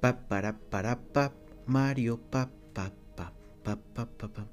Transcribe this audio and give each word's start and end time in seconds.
Pa 0.00 0.16
para 0.16 0.56
para 0.56 0.96
pa 0.96 1.34
Mario 1.66 2.16
pa 2.30 2.48
pa 2.72 2.90
pa 3.14 3.34
pa 3.62 3.76
pa 3.76 4.06
pa 4.06 4.28
pa. 4.32 4.48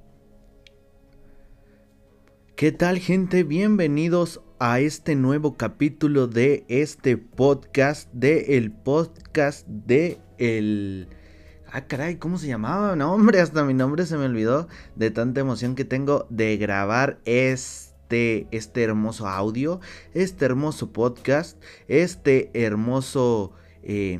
¿Qué 2.58 2.74
tal 2.74 3.00
gente? 3.00 3.43
Bienvenidos 3.43 4.42
a 4.60 4.82
este 4.82 5.16
nuevo 5.16 5.56
capítulo 5.56 6.28
de 6.28 6.66
este 6.68 7.16
podcast, 7.16 8.12
de 8.12 8.57
el 8.57 8.73
podcast 8.73 9.66
de 9.68 10.20
el... 10.38 11.07
Ah, 11.71 11.88
caray, 11.88 12.18
¿cómo 12.18 12.38
se 12.38 12.48
llamaba? 12.48 12.98
No, 12.98 13.14
hombre, 13.14 13.39
hasta 13.39 13.64
mi 13.64 13.73
nombre 13.73 14.05
se 14.05 14.18
me 14.18 14.25
olvidó 14.25 14.68
de 14.98 15.11
tanta 15.11 15.39
emoción 15.39 15.75
que 15.75 15.86
tengo 15.86 16.27
de 16.29 16.57
grabar 16.57 17.21
este, 17.23 18.48
este 18.52 18.84
hermoso 18.84 19.29
audio, 19.29 19.79
este 20.14 20.43
hermoso 20.43 20.91
podcast, 20.91 21.64
este 21.88 22.52
hermoso... 22.54 23.54
Eh, 23.82 24.20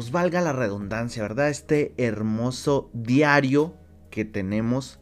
pues 0.00 0.12
valga 0.12 0.40
la 0.40 0.54
redundancia, 0.54 1.22
¿verdad? 1.22 1.50
Este 1.50 1.92
hermoso 1.98 2.88
diario 2.94 3.74
que 4.08 4.24
tenemos 4.24 4.98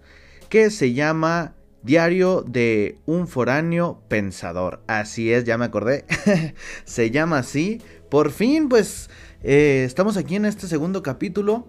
que 0.48 0.70
se 0.70 0.92
llama 0.92 1.54
Diario 1.84 2.42
de 2.42 2.98
un 3.06 3.28
foráneo 3.28 4.02
pensador. 4.08 4.82
Así 4.88 5.32
es, 5.32 5.44
ya 5.44 5.56
me 5.56 5.66
acordé. 5.66 6.04
se 6.84 7.12
llama 7.12 7.38
así. 7.38 7.80
Por 8.10 8.32
fin, 8.32 8.68
pues, 8.68 9.08
eh, 9.44 9.84
estamos 9.86 10.16
aquí 10.16 10.34
en 10.34 10.46
este 10.46 10.66
segundo 10.66 11.04
capítulo. 11.04 11.68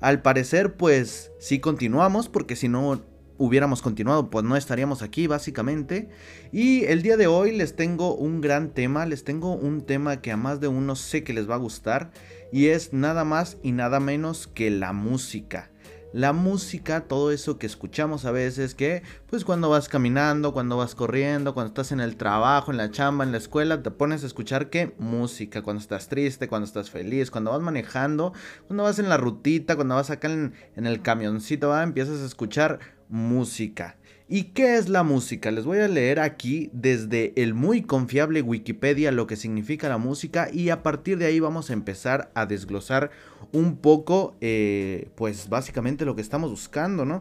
Al 0.00 0.22
parecer, 0.22 0.78
pues, 0.78 1.30
sí 1.38 1.58
continuamos, 1.58 2.30
porque 2.30 2.56
si 2.56 2.68
no 2.68 3.02
hubiéramos 3.42 3.82
continuado, 3.82 4.30
pues 4.30 4.44
no 4.44 4.56
estaríamos 4.56 5.02
aquí, 5.02 5.26
básicamente. 5.26 6.08
Y 6.52 6.84
el 6.84 7.02
día 7.02 7.16
de 7.16 7.26
hoy 7.26 7.50
les 7.50 7.74
tengo 7.74 8.14
un 8.14 8.40
gran 8.40 8.70
tema, 8.70 9.04
les 9.04 9.24
tengo 9.24 9.54
un 9.54 9.82
tema 9.82 10.20
que 10.20 10.30
a 10.30 10.36
más 10.36 10.60
de 10.60 10.68
uno 10.68 10.94
sé 10.94 11.24
que 11.24 11.32
les 11.32 11.50
va 11.50 11.56
a 11.56 11.58
gustar 11.58 12.12
y 12.52 12.68
es 12.68 12.92
nada 12.92 13.24
más 13.24 13.56
y 13.62 13.72
nada 13.72 13.98
menos 13.98 14.46
que 14.46 14.70
la 14.70 14.92
música. 14.92 15.72
La 16.12 16.34
música, 16.34 17.08
todo 17.08 17.32
eso 17.32 17.58
que 17.58 17.66
escuchamos 17.66 18.26
a 18.26 18.32
veces, 18.32 18.74
que 18.74 19.02
pues 19.28 19.46
cuando 19.46 19.70
vas 19.70 19.88
caminando, 19.88 20.52
cuando 20.52 20.76
vas 20.76 20.94
corriendo, 20.94 21.54
cuando 21.54 21.68
estás 21.68 21.90
en 21.90 22.00
el 22.00 22.16
trabajo, 22.16 22.70
en 22.70 22.76
la 22.76 22.90
chamba, 22.90 23.24
en 23.24 23.32
la 23.32 23.38
escuela, 23.38 23.82
te 23.82 23.90
pones 23.90 24.22
a 24.22 24.26
escuchar 24.26 24.68
qué 24.68 24.94
música, 24.98 25.62
cuando 25.62 25.80
estás 25.80 26.08
triste, 26.08 26.48
cuando 26.48 26.66
estás 26.66 26.90
feliz, 26.90 27.30
cuando 27.30 27.50
vas 27.50 27.62
manejando, 27.62 28.34
cuando 28.66 28.82
vas 28.84 28.98
en 28.98 29.08
la 29.08 29.16
rutita, 29.16 29.74
cuando 29.74 29.94
vas 29.94 30.10
acá 30.10 30.30
en, 30.30 30.52
el 30.76 31.00
camioncito, 31.00 31.70
¿va? 31.70 31.82
empiezas 31.82 32.20
a 32.20 32.26
escuchar 32.26 32.78
música. 33.12 33.96
¿Y 34.26 34.44
qué 34.54 34.76
es 34.76 34.88
la 34.88 35.02
música? 35.02 35.50
Les 35.50 35.66
voy 35.66 35.78
a 35.78 35.88
leer 35.88 36.18
aquí 36.18 36.70
desde 36.72 37.34
el 37.36 37.52
muy 37.52 37.82
confiable 37.82 38.40
Wikipedia 38.40 39.12
lo 39.12 39.26
que 39.26 39.36
significa 39.36 39.90
la 39.90 39.98
música 39.98 40.48
y 40.50 40.70
a 40.70 40.82
partir 40.82 41.18
de 41.18 41.26
ahí 41.26 41.38
vamos 41.38 41.68
a 41.68 41.74
empezar 41.74 42.32
a 42.34 42.46
desglosar 42.46 43.10
un 43.52 43.76
poco, 43.76 44.34
eh, 44.40 45.10
pues 45.16 45.50
básicamente 45.50 46.06
lo 46.06 46.16
que 46.16 46.22
estamos 46.22 46.50
buscando, 46.50 47.04
¿no? 47.04 47.20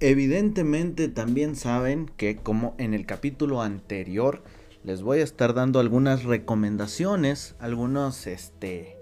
Evidentemente 0.00 1.08
también 1.08 1.56
saben 1.56 2.10
que 2.18 2.36
como 2.36 2.74
en 2.76 2.92
el 2.92 3.06
capítulo 3.06 3.62
anterior 3.62 4.42
les 4.84 5.00
voy 5.00 5.20
a 5.20 5.24
estar 5.24 5.54
dando 5.54 5.80
algunas 5.80 6.24
recomendaciones, 6.24 7.54
algunos, 7.60 8.26
este, 8.26 8.98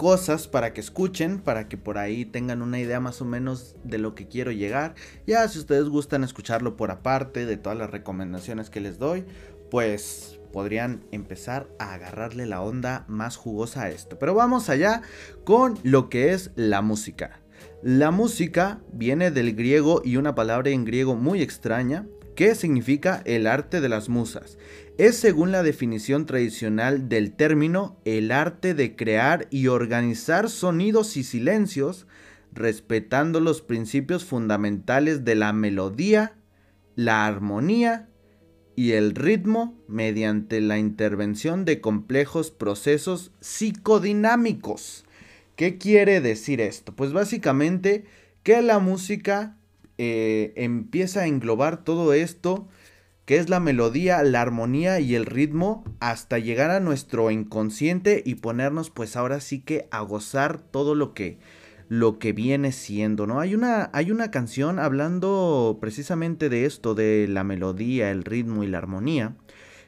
cosas 0.00 0.48
para 0.48 0.72
que 0.72 0.80
escuchen, 0.80 1.40
para 1.40 1.68
que 1.68 1.76
por 1.76 1.98
ahí 1.98 2.24
tengan 2.24 2.62
una 2.62 2.80
idea 2.80 3.00
más 3.00 3.20
o 3.20 3.26
menos 3.26 3.76
de 3.84 3.98
lo 3.98 4.14
que 4.14 4.28
quiero 4.28 4.50
llegar. 4.50 4.94
Ya 5.26 5.46
si 5.46 5.58
ustedes 5.58 5.90
gustan 5.90 6.24
escucharlo 6.24 6.74
por 6.74 6.90
aparte 6.90 7.44
de 7.44 7.58
todas 7.58 7.76
las 7.76 7.90
recomendaciones 7.90 8.70
que 8.70 8.80
les 8.80 8.98
doy, 8.98 9.26
pues 9.70 10.40
podrían 10.54 11.04
empezar 11.12 11.68
a 11.78 11.92
agarrarle 11.92 12.46
la 12.46 12.62
onda 12.62 13.04
más 13.08 13.36
jugosa 13.36 13.82
a 13.82 13.90
esto. 13.90 14.18
Pero 14.18 14.32
vamos 14.32 14.70
allá 14.70 15.02
con 15.44 15.78
lo 15.82 16.08
que 16.08 16.32
es 16.32 16.50
la 16.54 16.80
música. 16.80 17.42
La 17.82 18.10
música 18.10 18.80
viene 18.94 19.30
del 19.30 19.54
griego 19.54 20.00
y 20.02 20.16
una 20.16 20.34
palabra 20.34 20.70
en 20.70 20.86
griego 20.86 21.14
muy 21.14 21.42
extraña 21.42 22.06
que 22.34 22.54
significa 22.54 23.20
el 23.26 23.46
arte 23.46 23.82
de 23.82 23.90
las 23.90 24.08
musas 24.08 24.56
es 25.00 25.16
según 25.16 25.50
la 25.50 25.62
definición 25.62 26.26
tradicional 26.26 27.08
del 27.08 27.32
término 27.32 27.96
el 28.04 28.30
arte 28.30 28.74
de 28.74 28.96
crear 28.96 29.46
y 29.48 29.68
organizar 29.68 30.50
sonidos 30.50 31.16
y 31.16 31.24
silencios 31.24 32.06
respetando 32.52 33.40
los 33.40 33.62
principios 33.62 34.26
fundamentales 34.26 35.24
de 35.24 35.36
la 35.36 35.54
melodía, 35.54 36.34
la 36.96 37.24
armonía 37.24 38.10
y 38.76 38.92
el 38.92 39.14
ritmo 39.14 39.74
mediante 39.88 40.60
la 40.60 40.76
intervención 40.76 41.64
de 41.64 41.80
complejos 41.80 42.50
procesos 42.50 43.32
psicodinámicos. 43.40 45.06
¿Qué 45.56 45.78
quiere 45.78 46.20
decir 46.20 46.60
esto? 46.60 46.94
Pues 46.94 47.14
básicamente 47.14 48.04
que 48.42 48.60
la 48.60 48.78
música 48.80 49.56
eh, 49.96 50.52
empieza 50.56 51.20
a 51.20 51.26
englobar 51.26 51.84
todo 51.84 52.12
esto 52.12 52.68
que 53.30 53.36
es 53.36 53.48
la 53.48 53.60
melodía, 53.60 54.24
la 54.24 54.40
armonía 54.40 54.98
y 54.98 55.14
el 55.14 55.24
ritmo 55.24 55.84
hasta 56.00 56.40
llegar 56.40 56.72
a 56.72 56.80
nuestro 56.80 57.30
inconsciente 57.30 58.24
y 58.26 58.34
ponernos 58.34 58.90
pues 58.90 59.14
ahora 59.14 59.38
sí 59.38 59.60
que 59.60 59.86
a 59.92 60.00
gozar 60.00 60.58
todo 60.58 60.96
lo 60.96 61.14
que 61.14 61.38
lo 61.88 62.18
que 62.18 62.32
viene 62.32 62.72
siendo, 62.72 63.28
¿no? 63.28 63.38
Hay 63.38 63.54
una 63.54 63.88
hay 63.92 64.10
una 64.10 64.32
canción 64.32 64.80
hablando 64.80 65.78
precisamente 65.80 66.48
de 66.48 66.64
esto 66.64 66.96
de 66.96 67.28
la 67.28 67.44
melodía, 67.44 68.10
el 68.10 68.24
ritmo 68.24 68.64
y 68.64 68.66
la 68.66 68.78
armonía. 68.78 69.36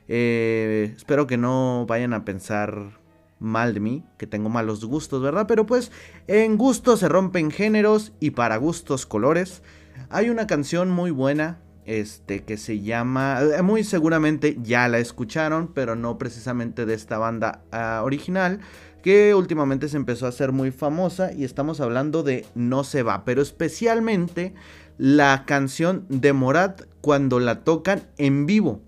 Eh, 0.07 0.95
espero 0.97 1.27
que 1.27 1.37
no 1.37 1.85
vayan 1.89 2.13
a 2.13 2.25
pensar 2.25 3.01
mal 3.41 3.75
de 3.75 3.81
mí, 3.81 4.05
que 4.19 4.29
tengo 4.29 4.51
malos 4.51 4.85
gustos, 4.85 5.21
¿verdad? 5.21 5.47
Pero 5.49 5.67
pues 5.67 5.91
en 6.29 6.57
gustos 6.57 7.01
se 7.01 7.09
rompen 7.09 7.51
géneros 7.51 8.13
y 8.21 8.31
para 8.31 8.57
gustos 8.57 9.05
colores. 9.05 9.65
Hay 10.11 10.31
una 10.31 10.47
canción 10.47 10.93
muy 10.93 11.11
buena 11.11 11.59
este 11.84 12.44
que 12.44 12.56
se 12.56 12.81
llama 12.81 13.41
eh, 13.43 13.62
muy 13.62 13.84
seguramente 13.84 14.56
ya 14.62 14.88
la 14.88 14.98
escucharon 14.98 15.70
pero 15.75 15.97
no 15.97 16.16
precisamente 16.19 16.87
de 16.87 16.94
esta 16.94 17.19
banda 17.19 17.62
ah, 17.72 18.03
original 18.04 18.60
que 19.03 19.34
últimamente 19.34 19.88
se 19.88 19.97
empezó 19.97 20.26
a 20.26 20.28
hacer 20.28 20.53
muy 20.53 20.70
famosa 20.70 21.32
y 21.32 21.43
estamos 21.43 21.81
hablando 21.81 22.22
de 22.22 22.47
No 22.54 22.84
se 22.84 23.03
va 23.03 23.25
pero 23.25 23.43
especialmente 23.43 24.54
la 24.97 25.44
canción 25.44 26.06
de 26.09 26.32
Morat 26.32 26.82
cuando 27.00 27.41
la 27.41 27.65
tocan 27.65 28.03
en 28.16 28.47
vivo 28.47 28.81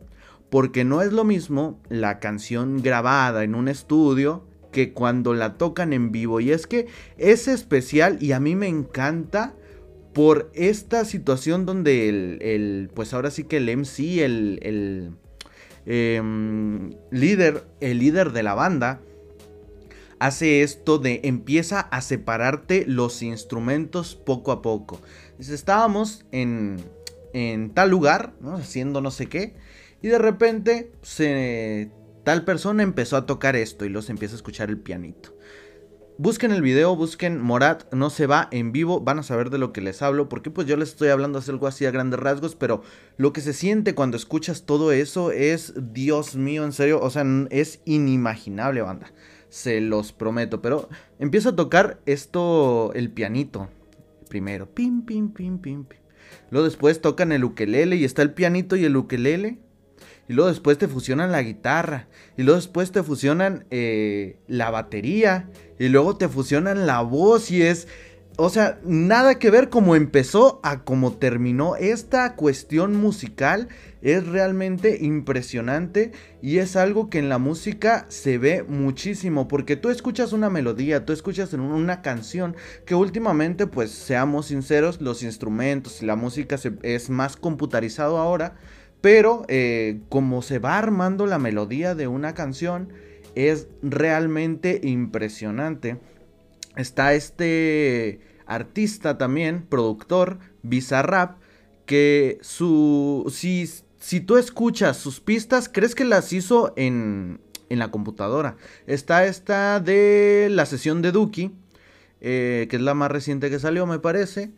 porque 0.50 0.84
no 0.84 1.03
es 1.03 1.12
lo 1.12 1.25
mismo 1.25 1.81
la 1.88 2.21
canción 2.21 2.81
grabada 2.81 3.43
en 3.43 3.56
un 3.56 3.66
estudio 3.66 4.44
que 4.71 4.93
cuando 4.93 5.34
la 5.34 5.55
tocan 5.55 5.93
en 5.93 6.12
vivo 6.12 6.41
y 6.41 6.53
es 6.53 6.66
que 6.66 6.87
es 7.16 7.49
especial 7.49 8.19
y 8.21 8.32
a 8.32 8.41
mí 8.41 8.55
me 8.55 8.69
encanta 8.69 9.55
por 10.15 10.51
esta 10.55 11.05
situación 11.05 11.67
donde 11.67 12.09
el, 12.09 12.91
pues 12.95 13.13
ahora 13.13 13.31
sí 13.31 13.45
que 13.45 13.59
el 13.59 13.77
MC, 13.77 14.23
el, 14.23 14.61
el 14.63 15.11
em, 15.87 16.95
líder, 17.11 17.65
el 17.81 17.99
líder 17.99 18.33
de 18.33 18.43
la 18.43 18.55
banda, 18.55 19.01
hace 20.21 20.63
esto 20.63 20.99
de 20.99 21.21
empieza 21.25 21.81
a 21.81 22.01
separarte 22.01 22.85
los 22.87 23.23
instrumentos 23.23 24.15
poco 24.15 24.53
a 24.53 24.63
poco. 24.63 25.01
Dice, 25.39 25.55
estábamos 25.55 26.25
en, 26.31 26.77
en 27.33 27.71
tal 27.71 27.91
lugar, 27.91 28.33
haciendo 28.55 29.01
no 29.01 29.11
sé 29.11 29.27
qué, 29.27 29.55
y 30.01 30.09
de 30.09 30.19
repente 30.19 30.93
se, 31.03 31.91
tal 32.23 32.45
persona 32.45 32.83
empezó 32.83 33.17
a 33.17 33.27
tocar 33.27 33.57
esto 33.57 33.85
y 33.85 33.89
los 33.89 34.11
empieza 34.11 34.35
a 34.35 34.37
escuchar 34.37 34.71
el 34.71 34.79
pianito. 34.79 35.35
Busquen 36.17 36.53
el 36.53 36.63
video, 36.63 36.95
busquen 36.95 37.41
Morat, 37.43 37.93
no 37.93 38.09
se 38.09 38.29
va 38.29 38.47
en 38.53 38.71
vivo, 38.71 39.01
van 39.01 39.19
a 39.19 39.25
saber 39.25 39.51
de 39.51 39.59
lo 39.59 39.73
que 39.73 39.81
les 39.81 40.01
hablo, 40.01 40.29
porque 40.29 40.49
pues 40.49 40.69
yo 40.69 40.77
les 40.77 40.91
estoy 40.91 41.09
hablando 41.09 41.41
de 41.41 41.51
algo 41.51 41.67
así 41.67 41.87
a 41.87 41.91
grandes 41.91 42.21
rasgos, 42.21 42.55
pero 42.55 42.85
lo 43.17 43.33
que 43.33 43.41
se 43.41 43.53
siente 43.53 43.97
cuando 43.97 44.17
escuchas 44.17 44.63
todo 44.63 44.93
eso 44.93 45.33
es, 45.33 45.75
Dios 45.93 46.37
mío, 46.37 46.65
en 46.65 46.73
serio, 46.73 47.01
o 47.03 47.11
sea, 47.11 47.25
es 47.51 47.81
inimaginable, 47.85 48.83
banda, 48.83 49.13
se 49.49 49.81
los 49.81 50.13
prometo, 50.13 50.62
pero 50.62 50.88
empiezo 51.19 51.49
a 51.49 51.56
tocar 51.56 51.99
esto, 52.06 52.93
el 52.94 53.11
pianito, 53.11 53.69
primero, 54.29 54.73
pim, 54.73 55.03
pim, 55.03 55.33
pim, 55.33 55.59
pim, 55.59 55.85
pim. 55.85 55.99
Luego 56.50 56.65
después 56.65 57.00
tocan 57.00 57.33
el 57.33 57.43
ukelele 57.43 57.97
y 57.97 58.05
está 58.05 58.23
el 58.23 58.35
pianito 58.35 58.77
y 58.77 58.85
el 58.85 58.97
ukelele 58.97 59.59
y 60.29 60.32
luego 60.32 60.49
después 60.49 60.79
te 60.79 60.88
fusionan 60.88 61.32
la 61.32 61.43
guitarra, 61.43 62.09
y 62.37 62.43
luego 62.43 62.61
después 62.61 62.93
te 62.93 63.03
fusionan 63.03 63.67
eh, 63.71 64.38
la 64.47 64.71
batería, 64.71 65.50
y 65.79 65.88
luego 65.88 66.17
te 66.17 66.29
fusionan 66.29 66.87
la 66.87 67.00
voz 67.00 67.50
y 67.50 67.62
es... 67.62 67.88
O 68.37 68.50
sea, 68.50 68.81
nada 68.82 69.38
que 69.38 69.49
ver 69.49 69.69
cómo 69.69 69.94
empezó 69.94 70.59
a 70.65 70.82
cómo 70.82 71.12
terminó. 71.12 71.76
Esta 71.76 72.35
cuestión 72.35 72.97
musical 72.97 73.69
es 74.03 74.26
realmente 74.26 74.99
impresionante 75.00 76.11
y 76.43 76.59
es 76.59 76.75
algo 76.75 77.09
que 77.09 77.21
en 77.21 77.29
la 77.29 77.38
música 77.38 78.06
se 78.09 78.38
ve 78.38 78.65
muchísimo 78.65 79.47
porque 79.47 79.76
tú 79.76 79.88
escuchas 79.88 80.32
una 80.32 80.50
melodía, 80.50 81.06
tú 81.06 81.12
escuchas 81.12 81.53
una 81.53 82.03
canción 82.03 82.56
que 82.87 82.97
últimamente, 82.97 83.69
pues 83.69 83.93
seamos 83.93 84.47
sinceros, 84.47 85.00
los 85.00 85.23
instrumentos 85.23 86.03
y 86.03 86.06
la 86.06 86.17
música 86.17 86.59
es 86.82 87.11
más 87.11 87.37
computarizado 87.37 88.19
ahora 88.19 88.56
pero 89.05 89.45
eh, 89.49 90.01
como 90.09 90.41
se 90.41 90.59
va 90.59 90.79
armando 90.79 91.27
la 91.27 91.39
melodía 91.39 91.95
de 91.95 92.06
una 92.06 92.33
canción, 92.33 92.89
es 93.35 93.69
realmente 93.83 94.81
impresionante. 94.83 95.99
está 96.75 97.12
este 97.12 98.21
artista 98.47 99.19
también, 99.19 99.67
productor, 99.69 100.39
Bizarrap, 100.62 101.37
que 101.85 102.39
su... 102.41 103.31
Si, 103.31 103.69
si 103.99 104.21
tú 104.21 104.39
escuchas 104.39 104.97
sus 104.97 105.21
pistas, 105.21 105.69
crees 105.71 105.95
que 105.95 106.07
las 106.07 106.33
hizo 106.33 106.73
en, 106.75 107.43
en 107.69 107.81
la 107.81 107.91
computadora. 107.91 108.57
Está 108.87 109.27
esta 109.27 109.81
de 109.81 110.49
la 110.50 110.65
sesión 110.65 111.03
de 111.03 111.12
Duki, 111.12 111.53
eh, 112.23 112.69
que 112.71 112.77
es 112.77 112.83
la 112.83 112.95
más 112.95 113.11
reciente 113.11 113.50
que 113.50 113.59
salió, 113.59 113.85
me 113.85 113.99
parece. 113.99 114.53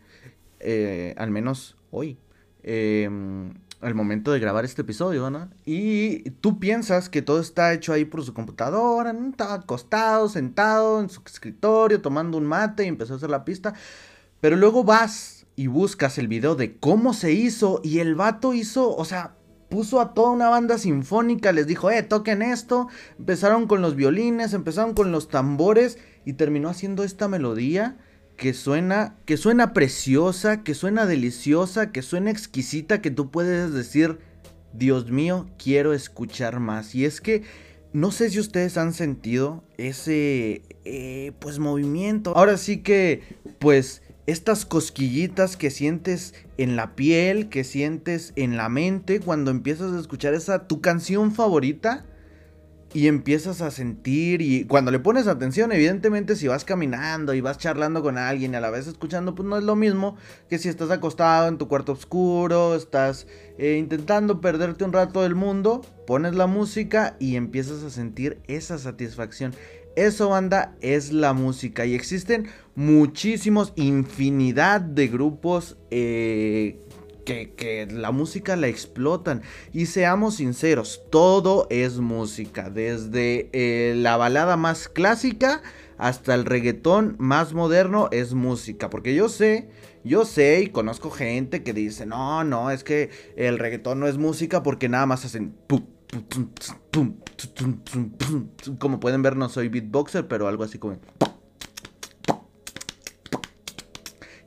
Eh, 0.61 1.15
al 1.17 1.31
menos 1.31 1.75
hoy. 1.91 2.17
Em, 2.63 3.53
al 3.81 3.93
momento 3.93 4.31
de 4.31 4.39
grabar 4.39 4.65
este 4.65 4.81
episodio, 4.81 5.29
¿no? 5.29 5.49
Y 5.65 6.31
tú 6.41 6.59
piensas 6.59 7.09
que 7.09 7.21
todo 7.21 7.39
está 7.39 7.73
hecho 7.73 7.93
ahí 7.93 8.05
por 8.05 8.23
su 8.23 8.33
computadora, 8.33 9.13
¿no? 9.13 9.29
Estaba 9.29 9.53
acostado, 9.53 10.29
sentado 10.29 10.99
en 10.99 11.09
su 11.09 11.21
escritorio, 11.25 12.01
tomando 12.01 12.37
un 12.37 12.45
mate 12.45 12.85
y 12.85 12.87
empezó 12.87 13.13
a 13.13 13.17
hacer 13.17 13.29
la 13.29 13.45
pista. 13.45 13.73
Pero 14.41 14.55
luego 14.55 14.83
vas 14.83 15.45
y 15.55 15.67
buscas 15.67 16.17
el 16.17 16.27
video 16.27 16.55
de 16.55 16.77
cómo 16.77 17.13
se 17.13 17.33
hizo 17.33 17.81
y 17.83 17.99
el 17.99 18.15
vato 18.15 18.53
hizo, 18.53 18.95
o 18.95 19.05
sea, 19.05 19.35
puso 19.69 19.99
a 20.01 20.13
toda 20.13 20.31
una 20.31 20.49
banda 20.49 20.77
sinfónica, 20.77 21.51
les 21.51 21.67
dijo, 21.67 21.91
eh, 21.91 22.01
toquen 22.01 22.41
esto. 22.41 22.87
Empezaron 23.19 23.67
con 23.67 23.81
los 23.81 23.95
violines, 23.95 24.53
empezaron 24.53 24.93
con 24.93 25.11
los 25.11 25.27
tambores 25.27 25.99
y 26.25 26.33
terminó 26.33 26.69
haciendo 26.69 27.03
esta 27.03 27.27
melodía 27.27 27.97
que 28.37 28.53
suena, 28.53 29.17
que 29.25 29.35
suena 29.35 29.73
preciosa, 29.73 30.63
que 30.63 30.75
suena 30.75 31.05
deliciosa, 31.05 31.91
que 31.91 32.03
suena 32.03 32.31
exquisita, 32.31 33.01
que 33.01 33.11
tú 33.11 33.31
puedes 33.31 33.73
decir, 33.73 34.19
Dios 34.73 35.09
mío, 35.09 35.49
quiero 35.57 35.93
escuchar 35.93 36.59
más. 36.59 36.93
Y 36.93 37.05
es 37.05 37.19
que 37.19 37.43
no 37.93 38.11
sé 38.11 38.29
si 38.29 38.39
ustedes 38.39 38.77
han 38.77 38.93
sentido 38.93 39.63
ese, 39.77 40.61
eh, 40.85 41.31
pues, 41.39 41.57
movimiento. 41.57 42.37
Ahora 42.37 42.57
sí 42.57 42.77
que, 42.77 43.23
pues, 43.59 44.03
estas 44.27 44.65
cosquillitas 44.65 45.57
que 45.57 45.71
sientes 45.71 46.35
en 46.57 46.75
la 46.75 46.95
piel, 46.95 47.49
que 47.49 47.63
sientes 47.63 48.33
en 48.35 48.55
la 48.55 48.69
mente 48.69 49.19
cuando 49.19 49.49
empiezas 49.49 49.93
a 49.93 49.99
escuchar 49.99 50.33
esa 50.33 50.67
tu 50.67 50.79
canción 50.81 51.33
favorita 51.33 52.05
y 52.93 53.07
empiezas 53.07 53.61
a 53.61 53.71
sentir 53.71 54.41
y 54.41 54.65
cuando 54.65 54.91
le 54.91 54.99
pones 54.99 55.27
atención, 55.27 55.71
evidentemente 55.71 56.35
si 56.35 56.47
vas 56.47 56.65
caminando 56.65 57.33
y 57.33 57.41
vas 57.41 57.57
charlando 57.57 58.01
con 58.01 58.17
alguien 58.17 58.53
y 58.53 58.55
a 58.55 58.61
la 58.61 58.69
vez 58.69 58.87
escuchando, 58.87 59.35
pues 59.35 59.47
no 59.47 59.57
es 59.57 59.63
lo 59.63 59.75
mismo 59.75 60.15
que 60.49 60.57
si 60.57 60.69
estás 60.69 60.89
acostado 60.89 61.47
en 61.47 61.57
tu 61.57 61.67
cuarto 61.67 61.91
oscuro, 61.91 62.75
estás 62.75 63.27
eh, 63.57 63.77
intentando 63.77 64.41
perderte 64.41 64.83
un 64.83 64.93
rato 64.93 65.23
del 65.23 65.35
mundo, 65.35 65.81
pones 66.05 66.35
la 66.35 66.47
música 66.47 67.17
y 67.19 67.35
empiezas 67.35 67.83
a 67.83 67.89
sentir 67.89 68.39
esa 68.47 68.77
satisfacción. 68.77 69.53
Eso, 69.97 70.29
banda, 70.29 70.75
es 70.79 71.11
la 71.11 71.33
música. 71.33 71.87
Y 71.87 71.95
existen 71.95 72.47
muchísimos, 72.75 73.73
infinidad 73.75 74.79
de 74.79 75.07
grupos 75.07 75.75
eh, 75.89 76.79
que, 77.27 77.87
la 77.91 78.11
música 78.11 78.55
la 78.55 78.67
explotan. 78.67 79.41
Y 79.73 79.87
seamos 79.87 80.35
sinceros, 80.35 81.01
todo 81.09 81.67
es 81.69 81.99
música. 81.99 82.69
Desde 82.69 83.49
eh, 83.53 83.93
la 83.95 84.17
balada 84.17 84.57
más 84.57 84.87
clásica 84.87 85.61
hasta 85.97 86.33
el 86.33 86.45
reggaetón 86.45 87.15
más 87.19 87.53
moderno 87.53 88.07
es 88.11 88.33
música. 88.33 88.89
Porque 88.89 89.13
yo 89.13 89.29
sé, 89.29 89.69
yo 90.03 90.25
sé 90.25 90.61
y 90.61 90.67
conozco 90.67 91.11
gente 91.11 91.63
que 91.63 91.73
dice, 91.73 92.05
no, 92.05 92.43
no, 92.43 92.71
es 92.71 92.83
que 92.83 93.09
el 93.35 93.59
reggaetón 93.59 93.99
no 93.99 94.07
es 94.07 94.17
música 94.17 94.63
porque 94.63 94.89
nada 94.89 95.05
más 95.05 95.25
hacen... 95.25 95.55
Como 98.79 98.99
pueden 98.99 99.21
ver, 99.21 99.35
no 99.35 99.49
soy 99.49 99.67
beatboxer, 99.67 100.27
pero 100.27 100.47
algo 100.47 100.63
así 100.63 100.79
como... 100.79 100.97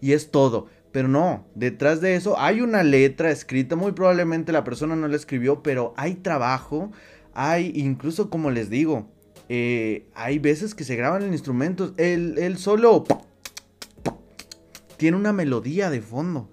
Y 0.01 0.13
es 0.13 0.31
todo. 0.31 0.69
Pero 0.93 1.07
no, 1.07 1.47
detrás 1.55 2.01
de 2.01 2.17
eso 2.17 2.39
hay 2.39 2.61
una 2.61 2.83
letra 2.83 3.31
escrita, 3.31 3.77
muy 3.77 3.93
probablemente 3.93 4.51
la 4.53 4.65
persona 4.65 4.97
no 4.97 5.07
la 5.07 5.17
escribió, 5.17 5.63
pero 5.63 5.95
hay 5.97 6.15
trabajo, 6.15 6.91
hay 7.33 7.73
incluso 7.77 8.29
como 8.29 8.51
les 8.51 8.71
digo, 8.71 9.09
eh, 9.49 10.07
hay 10.15 10.39
veces 10.41 10.75
que 10.75 10.85
se 10.85 10.97
graban 10.97 11.23
en 11.23 11.33
instrumentos, 11.33 11.93
el, 11.97 12.57
solo 12.59 13.05
tiene 14.97 15.17
una 15.17 15.33
melodía 15.33 15.91
de 15.91 16.01
fondo, 16.01 16.49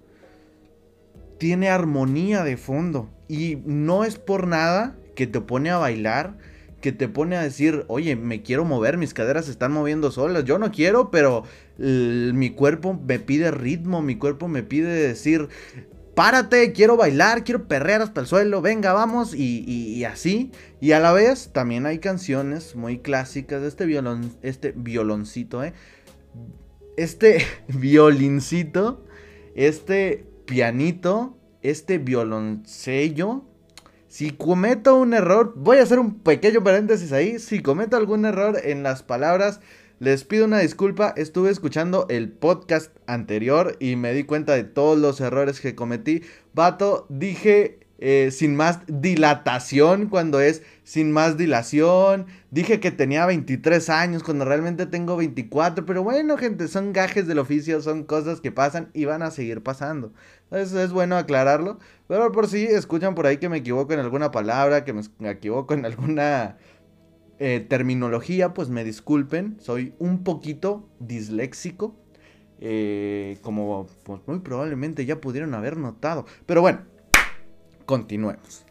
tiene 1.38 1.68
armonía 1.68 2.44
de 2.44 2.56
fondo 2.56 3.10
y 3.26 3.58
no 3.66 4.04
es 4.04 4.18
por 4.18 4.46
nada 4.46 4.96
que 5.16 5.26
te 5.26 5.40
pone 5.40 5.70
a 5.70 5.78
bailar, 5.78 6.38
que 6.80 6.92
te 6.92 7.08
pone 7.08 7.36
a 7.36 7.42
decir, 7.42 7.84
oye, 7.88 8.14
me 8.14 8.42
quiero 8.42 8.64
mover, 8.64 8.98
mis 8.98 9.14
caderas 9.14 9.46
se 9.46 9.50
están 9.50 9.72
moviendo 9.72 10.12
solas, 10.12 10.44
yo 10.44 10.60
no 10.60 10.70
quiero, 10.70 11.10
pero 11.10 11.42
mi 11.78 12.50
cuerpo 12.50 12.94
me 12.94 13.18
pide 13.18 13.50
ritmo, 13.50 14.02
mi 14.02 14.16
cuerpo 14.16 14.48
me 14.48 14.62
pide 14.62 14.90
decir, 14.90 15.48
párate, 16.18 16.72
quiero 16.72 16.96
bailar, 16.96 17.44
quiero 17.44 17.68
perrear 17.68 18.02
hasta 18.02 18.20
el 18.20 18.26
suelo, 18.26 18.60
venga, 18.60 18.92
vamos, 18.92 19.34
y, 19.36 20.04
así. 20.04 20.50
Y 20.80 20.90
a 20.90 20.98
la 20.98 21.12
vez 21.12 21.50
también 21.52 21.86
hay 21.86 22.00
canciones 22.00 22.74
muy 22.74 22.98
clásicas 22.98 23.62
de 23.62 23.68
este 23.68 23.86
violon, 23.86 24.32
este 24.42 24.72
violoncito, 24.72 25.62
¿eh? 25.62 25.74
Este 26.96 27.46
violincito, 27.68 29.04
este 29.54 30.26
pianito, 30.44 31.38
este 31.62 31.98
violoncello. 31.98 33.44
Si 34.08 34.32
cometo 34.32 34.96
un 34.96 35.14
error, 35.14 35.52
voy 35.54 35.78
a 35.78 35.84
hacer 35.84 36.00
un 36.00 36.18
pequeño 36.18 36.64
paréntesis 36.64 37.12
ahí. 37.12 37.38
Si 37.38 37.62
cometo 37.62 37.96
algún 37.96 38.24
error 38.24 38.58
en 38.64 38.82
las 38.82 39.04
palabras, 39.04 39.60
les 40.00 40.24
pido 40.24 40.44
una 40.44 40.60
disculpa, 40.60 41.12
estuve 41.16 41.50
escuchando 41.50 42.06
el 42.08 42.30
podcast 42.30 42.96
anterior 43.06 43.76
y 43.80 43.96
me 43.96 44.12
di 44.12 44.22
cuenta 44.22 44.54
de 44.54 44.62
todos 44.62 44.96
los 44.96 45.20
errores 45.20 45.60
que 45.60 45.74
cometí. 45.74 46.22
Vato, 46.54 47.06
dije 47.08 47.80
eh, 48.00 48.30
sin 48.30 48.54
más 48.54 48.78
dilatación 48.86 50.06
cuando 50.06 50.40
es 50.40 50.62
sin 50.84 51.10
más 51.10 51.36
dilación. 51.36 52.26
Dije 52.52 52.78
que 52.78 52.92
tenía 52.92 53.26
23 53.26 53.90
años 53.90 54.22
cuando 54.22 54.44
realmente 54.44 54.86
tengo 54.86 55.16
24. 55.16 55.84
Pero 55.84 56.04
bueno, 56.04 56.36
gente, 56.38 56.68
son 56.68 56.92
gajes 56.92 57.26
del 57.26 57.40
oficio, 57.40 57.82
son 57.82 58.04
cosas 58.04 58.40
que 58.40 58.52
pasan 58.52 58.90
y 58.94 59.04
van 59.04 59.22
a 59.22 59.32
seguir 59.32 59.64
pasando. 59.64 60.12
Entonces 60.44 60.78
es 60.78 60.92
bueno 60.92 61.16
aclararlo. 61.16 61.80
Pero 62.06 62.30
por 62.30 62.46
si 62.46 62.64
escuchan 62.66 63.16
por 63.16 63.26
ahí 63.26 63.38
que 63.38 63.48
me 63.48 63.58
equivoco 63.58 63.92
en 63.94 64.00
alguna 64.00 64.30
palabra, 64.30 64.84
que 64.84 64.92
me 64.92 65.30
equivoco 65.30 65.74
en 65.74 65.84
alguna 65.84 66.56
eh, 67.38 67.64
terminología, 67.68 68.52
pues 68.54 68.68
me 68.68 68.84
disculpen, 68.84 69.56
soy 69.60 69.94
un 69.98 70.24
poquito 70.24 70.88
disléxico, 70.98 71.94
eh, 72.60 73.38
como 73.42 73.86
pues, 74.02 74.20
muy 74.26 74.40
probablemente 74.40 75.06
ya 75.06 75.20
pudieron 75.20 75.54
haber 75.54 75.76
notado. 75.76 76.26
Pero 76.46 76.62
bueno, 76.62 76.80
continuemos. 77.86 78.64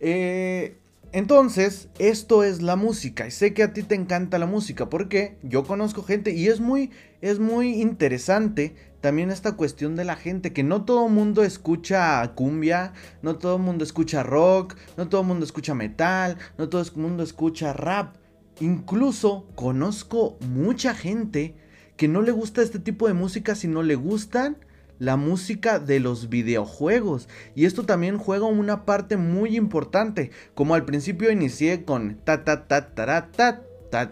Eh, 0.00 0.76
entonces, 1.16 1.88
esto 1.98 2.44
es 2.44 2.60
la 2.60 2.76
música. 2.76 3.26
Y 3.26 3.30
sé 3.30 3.54
que 3.54 3.62
a 3.62 3.72
ti 3.72 3.82
te 3.82 3.94
encanta 3.94 4.38
la 4.38 4.44
música. 4.44 4.90
Porque 4.90 5.38
yo 5.42 5.64
conozco 5.64 6.02
gente. 6.02 6.32
Y 6.32 6.48
es 6.48 6.60
muy. 6.60 6.90
Es 7.22 7.38
muy 7.38 7.80
interesante. 7.80 8.76
También 9.00 9.30
esta 9.30 9.52
cuestión 9.52 9.96
de 9.96 10.04
la 10.04 10.16
gente. 10.16 10.52
Que 10.52 10.62
no 10.62 10.84
todo 10.84 11.08
mundo 11.08 11.42
escucha 11.42 12.34
cumbia. 12.34 12.92
No 13.22 13.36
todo 13.36 13.56
mundo 13.56 13.82
escucha 13.82 14.24
rock. 14.24 14.76
No 14.98 15.08
todo 15.08 15.22
mundo 15.22 15.46
escucha 15.46 15.74
metal. 15.74 16.36
No 16.58 16.68
todo 16.68 16.84
mundo 16.96 17.22
escucha 17.22 17.72
rap. 17.72 18.16
Incluso 18.60 19.48
conozco 19.54 20.36
mucha 20.46 20.92
gente 20.92 21.56
que 21.96 22.08
no 22.08 22.20
le 22.20 22.32
gusta 22.32 22.60
este 22.60 22.78
tipo 22.78 23.08
de 23.08 23.14
música. 23.14 23.54
Sino 23.54 23.82
le 23.82 23.94
gustan 23.94 24.58
la 24.98 25.16
música 25.16 25.78
de 25.78 26.00
los 26.00 26.28
videojuegos. 26.28 27.28
Y 27.54 27.64
esto 27.64 27.84
también 27.84 28.18
juega 28.18 28.46
una 28.46 28.84
parte 28.84 29.16
muy 29.16 29.56
importante. 29.56 30.30
Como 30.54 30.74
al 30.74 30.84
principio 30.84 31.30
inicié 31.30 31.84
con 31.84 32.16
ta 32.24 32.44
ta 32.44 32.66
ta 32.66 32.92
ta 32.92 33.30
ta. 33.30 33.62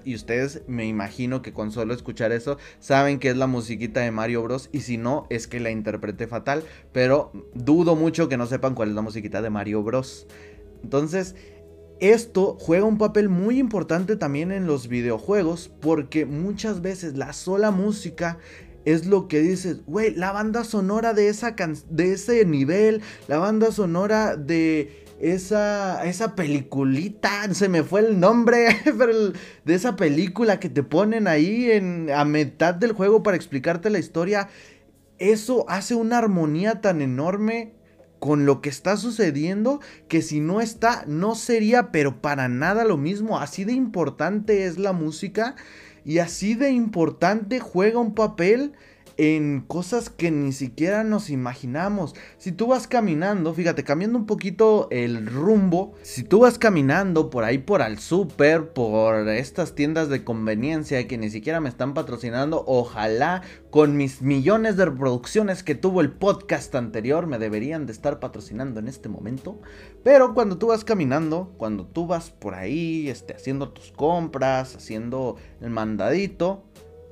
Y 0.05 0.15
ustedes 0.15 0.63
me 0.67 0.87
imagino 0.87 1.43
que 1.43 1.53
con 1.53 1.71
solo 1.71 1.95
escuchar 1.95 2.33
eso 2.33 2.59
saben 2.79 3.19
que 3.19 3.31
es 3.31 3.37
la 3.37 3.47
musiquita 3.47 4.01
de 4.01 4.11
Mario 4.11 4.43
Bros. 4.43 4.71
Y 4.73 4.81
si 4.81 4.97
no, 4.97 5.27
es 5.31 5.47
que 5.47 5.61
la 5.61 5.71
interpreté 5.71 6.27
fatal. 6.27 6.65
Pero 6.93 7.33
dudo 7.55 7.97
mucho 7.97 8.29
que 8.29 8.37
no 8.37 8.47
sepan 8.47 8.75
cuál 8.75 8.91
es 8.91 8.95
la 8.95 9.03
musiquita 9.03 9.43
de 9.43 9.51
Mario 9.51 9.83
Bros. 9.83 10.27
Entonces, 10.83 11.35
esto 12.01 12.57
juega 12.61 12.85
un 12.85 12.99
papel 12.99 13.29
muy 13.29 13.59
importante 13.59 14.17
también 14.17 14.51
en 14.51 14.67
los 14.67 14.89
videojuegos 14.89 15.71
porque 15.81 16.27
muchas 16.27 16.83
veces 16.83 17.17
la 17.17 17.33
sola 17.33 17.71
música 17.71 18.39
es 18.85 19.07
lo 19.07 19.29
que 19.29 19.41
dices, 19.41 19.85
güey, 19.87 20.15
la 20.15 20.33
banda 20.33 20.65
sonora 20.65 21.15
de, 21.15 21.29
esa 21.29 21.55
de 21.91 22.13
ese 22.13 22.45
nivel, 22.45 23.01
la 23.29 23.39
banda 23.39 23.73
sonora 23.73 24.37
de 24.37 25.05
esa, 25.21 26.05
esa 26.05 26.35
peliculita, 26.35 27.53
se 27.55 27.69
me 27.69 27.83
fue 27.83 28.01
el 28.01 28.21
nombre, 28.21 28.69
de 29.65 29.75
esa 29.75 29.97
película 29.97 30.61
que 30.61 30.69
te 30.69 30.83
ponen 30.83 31.29
ahí 31.29 31.71
en, 31.71 32.11
a 32.11 32.25
mitad 32.25 32.75
del 32.75 32.93
juego 32.93 33.23
para 33.23 33.37
explicarte 33.37 33.91
la 33.91 33.99
historia, 33.99 34.49
eso 35.19 35.65
hace 35.69 35.95
una 35.95 36.19
armonía 36.19 36.81
tan 36.81 37.01
enorme 37.01 37.73
con 38.19 38.47
lo 38.47 38.61
que 38.61 38.71
está 38.71 38.97
sucediendo 38.97 39.81
que 40.09 40.23
si 40.23 40.41
no 40.41 40.61
está 40.63 41.05
no 41.07 41.35
sería 41.35 41.93
pero 41.93 42.23
para 42.23 42.49
nada 42.49 42.85
lo 42.85 42.97
mismo, 42.97 43.39
así 43.39 43.65
de 43.65 43.73
importante 43.73 44.65
es 44.65 44.79
la 44.79 44.93
música 44.93 45.57
Y 46.05 46.19
así 46.19 46.55
de 46.55 46.71
importante 46.71 47.61
juega 47.61 47.99
un 47.99 48.15
papel 48.15 48.73
en 49.17 49.61
cosas 49.61 50.11
que 50.11 50.31
ni 50.31 50.53
siquiera 50.53 51.05
nos 51.05 51.31
imaginamos. 51.31 52.15
Si 52.39 52.53
tú 52.53 52.69
vas 52.69 52.87
caminando, 52.87 53.55
fíjate, 53.55 53.85
cambiando 53.85 54.19
un 54.19 54.27
poquito 54.27 54.89
el 54.91 55.27
rumbo, 55.27 55.95
si 56.03 56.23
tú 56.23 56.41
vas 56.41 56.59
caminando 56.59 57.31
por 57.31 57.45
ahí 57.45 57.59
por 57.59 57.83
al 57.83 57.99
súper, 57.99 58.73
por 58.73 59.29
estas 59.29 59.75
tiendas 59.75 60.09
de 60.09 60.25
conveniencia 60.25 61.07
que 61.07 61.19
ni 61.19 61.31
siquiera 61.31 61.61
me 61.61 61.69
están 61.69 61.95
patrocinando, 61.95 62.65
ojalá 62.67 63.43
con 63.71 63.97
mis 63.97 64.23
millones 64.23 64.77
de 64.77 64.85
reproducciones 64.85 65.63
que 65.63 65.75
tuvo 65.75 66.01
el 66.01 66.13
podcast 66.13 66.75
anterior 66.75 67.27
me 67.27 67.39
deberían 67.39 67.87
de 67.87 67.93
estar 67.93 68.21
patrocinando 68.21 68.81
en 68.81 68.89
este 68.89 69.09
momento. 69.09 69.61
Pero 70.03 70.35
cuando 70.35 70.59
tú 70.59 70.69
vas 70.69 70.85
caminando, 70.85 71.53
cuando 71.57 71.87
tú 71.87 72.07
vas 72.07 72.31
por 72.31 72.55
ahí, 72.55 73.09
este, 73.09 73.35
haciendo 73.35 73.71
tus 73.71 73.91
compras, 73.93 74.77
haciendo 74.77 75.37
el 75.61 75.71
mandadito, 75.71 76.65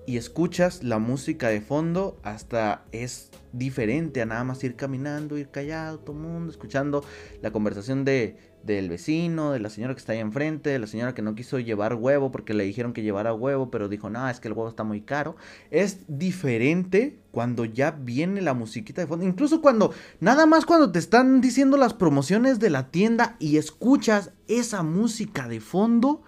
y 0.07 0.17
escuchas 0.17 0.83
la 0.83 0.99
música 0.99 1.49
de 1.49 1.61
fondo, 1.61 2.19
hasta 2.23 2.85
es 2.93 3.31
diferente 3.53 4.21
a 4.23 4.27
nada 4.27 4.45
más 4.45 4.63
ir 4.65 4.75
caminando, 4.75 5.39
ir 5.39 5.49
callado, 5.49 5.99
todo 5.99 6.17
el 6.17 6.23
mundo, 6.23 6.51
escuchando 6.51 7.05
la 7.41 7.53
conversación 7.53 8.05
de, 8.05 8.37
del 8.65 8.89
vecino, 8.89 9.53
de 9.53 9.61
la 9.61 9.71
señora 9.71 9.95
que 9.95 10.01
está 10.01 10.13
ahí 10.13 10.19
enfrente, 10.19 10.71
de 10.71 10.79
la 10.79 10.87
señora 10.87 11.15
que 11.15 11.23
no 11.23 11.35
quiso 11.35 11.59
llevar 11.59 11.95
huevo 11.95 12.33
porque 12.33 12.55
le 12.55 12.65
dijeron 12.65 12.93
que 12.93 13.03
llevara 13.03 13.35
huevo, 13.35 13.71
pero 13.71 13.89
dijo, 13.89 14.11
no, 14.11 14.29
es 14.29 14.41
que 14.41 14.49
el 14.49 14.55
huevo 14.55 14.69
está 14.69 14.85
muy 14.85 15.03
caro. 15.03 15.37
Es 15.71 15.99
diferente 16.09 17.19
cuando 17.31 17.65
ya 17.65 17.93
viene 17.93 18.41
la 18.41 18.55
musiquita 18.55 19.03
de 19.03 19.07
fondo, 19.07 19.25
incluso 19.25 19.61
cuando, 19.61 19.93
nada 20.21 20.47
más 20.47 20.67
cuando 20.67 20.91
te 20.91 20.99
están 20.99 21.41
diciendo 21.41 21.77
las 21.77 21.95
promociones 21.95 22.59
de 22.59 22.71
la 22.71 22.91
tienda 22.91 23.37
y 23.39 23.57
escuchas 23.57 24.31
esa 24.49 24.83
música 24.83 25.49
de 25.49 25.61
fondo 25.61 26.23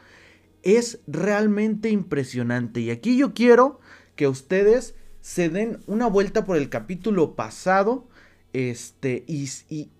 es 0.64 1.00
realmente 1.06 1.90
impresionante. 1.90 2.80
Y 2.80 2.90
aquí 2.90 3.16
yo 3.16 3.34
quiero 3.34 3.80
que 4.16 4.26
ustedes 4.26 4.94
se 5.20 5.48
den 5.48 5.80
una 5.86 6.06
vuelta 6.06 6.44
por 6.44 6.56
el 6.56 6.68
capítulo 6.68 7.36
pasado 7.36 8.08
este, 8.52 9.24
y, 9.26 9.48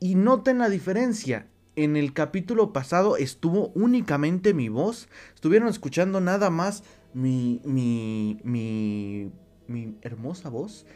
y, 0.01 0.15
noten 0.15 0.59
la 0.59 0.69
diferencia. 0.69 1.49
En 1.77 1.97
el 1.97 2.13
capítulo 2.13 2.73
pasado 2.73 3.17
estuvo 3.17 3.69
únicamente 3.75 4.55
mi 4.55 4.69
voz. 4.69 5.09
Estuvieron 5.35 5.69
escuchando 5.69 6.21
nada 6.21 6.51
más 6.51 6.85
mi, 7.13 7.61
mi, 7.65 8.41
mi, 8.43 9.31
mi 9.67 9.99
hermosa 10.03 10.49
voz. 10.49 10.87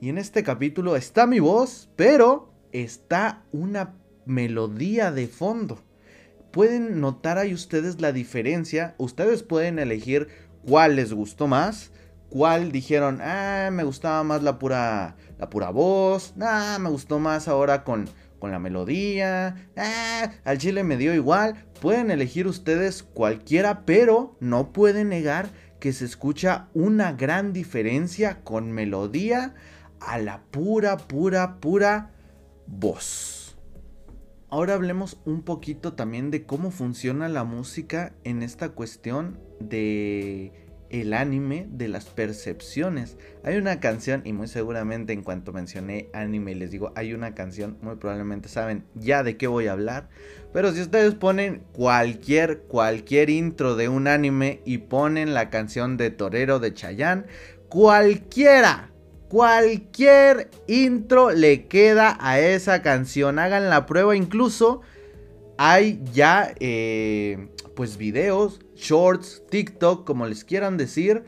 Y 0.00 0.10
en 0.10 0.18
este 0.18 0.42
capítulo 0.42 0.94
está 0.94 1.26
mi 1.26 1.40
voz, 1.40 1.88
pero 1.96 2.52
está 2.72 3.44
una 3.50 3.94
melodía 4.26 5.10
de 5.10 5.26
fondo 5.26 5.85
pueden 6.50 7.00
notar 7.00 7.38
ahí 7.38 7.52
ustedes 7.54 8.00
la 8.00 8.12
diferencia. 8.12 8.94
Ustedes 8.98 9.42
pueden 9.42 9.78
elegir 9.78 10.28
cuál 10.66 10.96
les 10.96 11.12
gustó 11.12 11.46
más. 11.46 11.92
Cuál 12.28 12.72
dijeron, 12.72 13.20
ah, 13.22 13.70
me 13.72 13.84
gustaba 13.84 14.22
más 14.24 14.42
la 14.42 14.58
pura, 14.58 15.16
la 15.38 15.48
pura 15.48 15.70
voz. 15.70 16.34
Ah, 16.40 16.78
me 16.80 16.90
gustó 16.90 17.18
más 17.18 17.48
ahora 17.48 17.84
con, 17.84 18.08
con 18.38 18.50
la 18.50 18.58
melodía. 18.58 19.68
Ah, 19.76 20.30
al 20.44 20.58
chile 20.58 20.82
me 20.82 20.96
dio 20.96 21.14
igual. 21.14 21.64
Pueden 21.80 22.10
elegir 22.10 22.46
ustedes 22.46 23.02
cualquiera, 23.02 23.84
pero 23.86 24.36
no 24.40 24.72
pueden 24.72 25.10
negar 25.10 25.48
que 25.80 25.92
se 25.92 26.04
escucha 26.04 26.68
una 26.74 27.12
gran 27.12 27.52
diferencia 27.52 28.40
con 28.42 28.72
melodía 28.72 29.54
a 30.00 30.18
la 30.18 30.42
pura, 30.50 30.96
pura, 30.96 31.60
pura 31.60 32.10
voz. 32.66 33.45
Ahora 34.48 34.74
hablemos 34.74 35.18
un 35.24 35.42
poquito 35.42 35.94
también 35.94 36.30
de 36.30 36.44
cómo 36.44 36.70
funciona 36.70 37.28
la 37.28 37.42
música 37.42 38.12
en 38.22 38.44
esta 38.44 38.68
cuestión 38.68 39.40
de 39.58 40.52
el 40.88 41.14
anime, 41.14 41.66
de 41.68 41.88
las 41.88 42.04
percepciones. 42.04 43.16
Hay 43.42 43.56
una 43.56 43.80
canción 43.80 44.22
y 44.24 44.32
muy 44.32 44.46
seguramente 44.46 45.12
en 45.12 45.24
cuanto 45.24 45.52
mencioné 45.52 46.08
anime 46.12 46.54
les 46.54 46.70
digo, 46.70 46.92
hay 46.94 47.12
una 47.12 47.34
canción, 47.34 47.76
muy 47.82 47.96
probablemente 47.96 48.48
saben 48.48 48.84
ya 48.94 49.24
de 49.24 49.36
qué 49.36 49.48
voy 49.48 49.66
a 49.66 49.72
hablar, 49.72 50.08
pero 50.52 50.72
si 50.72 50.80
ustedes 50.80 51.16
ponen 51.16 51.64
cualquier 51.72 52.62
cualquier 52.62 53.30
intro 53.30 53.74
de 53.74 53.88
un 53.88 54.06
anime 54.06 54.62
y 54.64 54.78
ponen 54.78 55.34
la 55.34 55.50
canción 55.50 55.96
de 55.96 56.10
Torero 56.10 56.60
de 56.60 56.72
Chayanne, 56.72 57.24
cualquiera 57.68 58.92
Cualquier 59.36 60.48
intro 60.66 61.30
le 61.30 61.66
queda 61.66 62.16
a 62.20 62.40
esa 62.40 62.80
canción. 62.80 63.38
Hagan 63.38 63.68
la 63.68 63.84
prueba. 63.84 64.16
Incluso 64.16 64.80
hay 65.58 66.02
ya 66.14 66.54
eh, 66.58 67.50
pues 67.74 67.98
videos, 67.98 68.60
shorts, 68.76 69.42
TikTok, 69.50 70.06
como 70.06 70.26
les 70.26 70.42
quieran 70.42 70.78
decir, 70.78 71.24